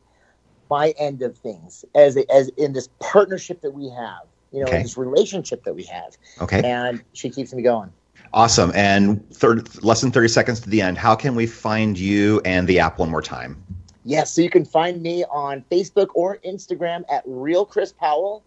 [0.71, 4.83] my end of things as as in this partnership that we have, you know, okay.
[4.83, 6.17] this relationship that we have.
[6.41, 6.63] Okay.
[6.63, 7.93] And she keeps me going.
[8.33, 8.71] Awesome.
[8.75, 10.97] And third, less than 30 seconds to the end.
[10.97, 13.63] How can we find you and the app one more time?
[14.05, 14.33] Yes.
[14.33, 18.45] So you can find me on Facebook or Instagram at Real Chris Powell.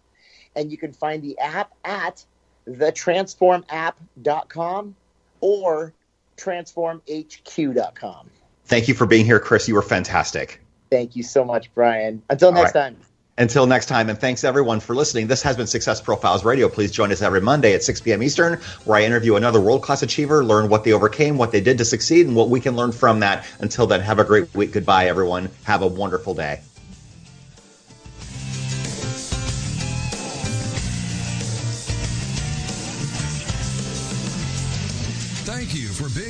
[0.56, 2.24] And you can find the app at
[2.68, 4.96] thetransformapp.com
[5.40, 5.92] or
[6.36, 8.30] transformhq.com.
[8.66, 9.68] Thank you for being here, Chris.
[9.68, 10.62] You were fantastic.
[10.90, 12.22] Thank you so much, Brian.
[12.30, 12.92] Until next right.
[12.92, 12.96] time.
[13.36, 15.26] Until next time, and thanks everyone for listening.
[15.26, 16.68] This has been Success Profiles Radio.
[16.68, 18.22] Please join us every Monday at 6 p.m.
[18.22, 21.78] Eastern, where I interview another world class achiever, learn what they overcame, what they did
[21.78, 23.44] to succeed, and what we can learn from that.
[23.58, 24.70] Until then, have a great week.
[24.70, 25.50] Goodbye, everyone.
[25.64, 26.60] Have a wonderful day.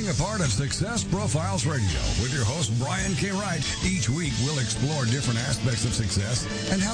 [0.05, 3.31] being a part of Success Profiles Radio with your host, Brian K.
[3.31, 3.65] Wright.
[3.83, 6.93] Each week, we'll explore different aspects of success and how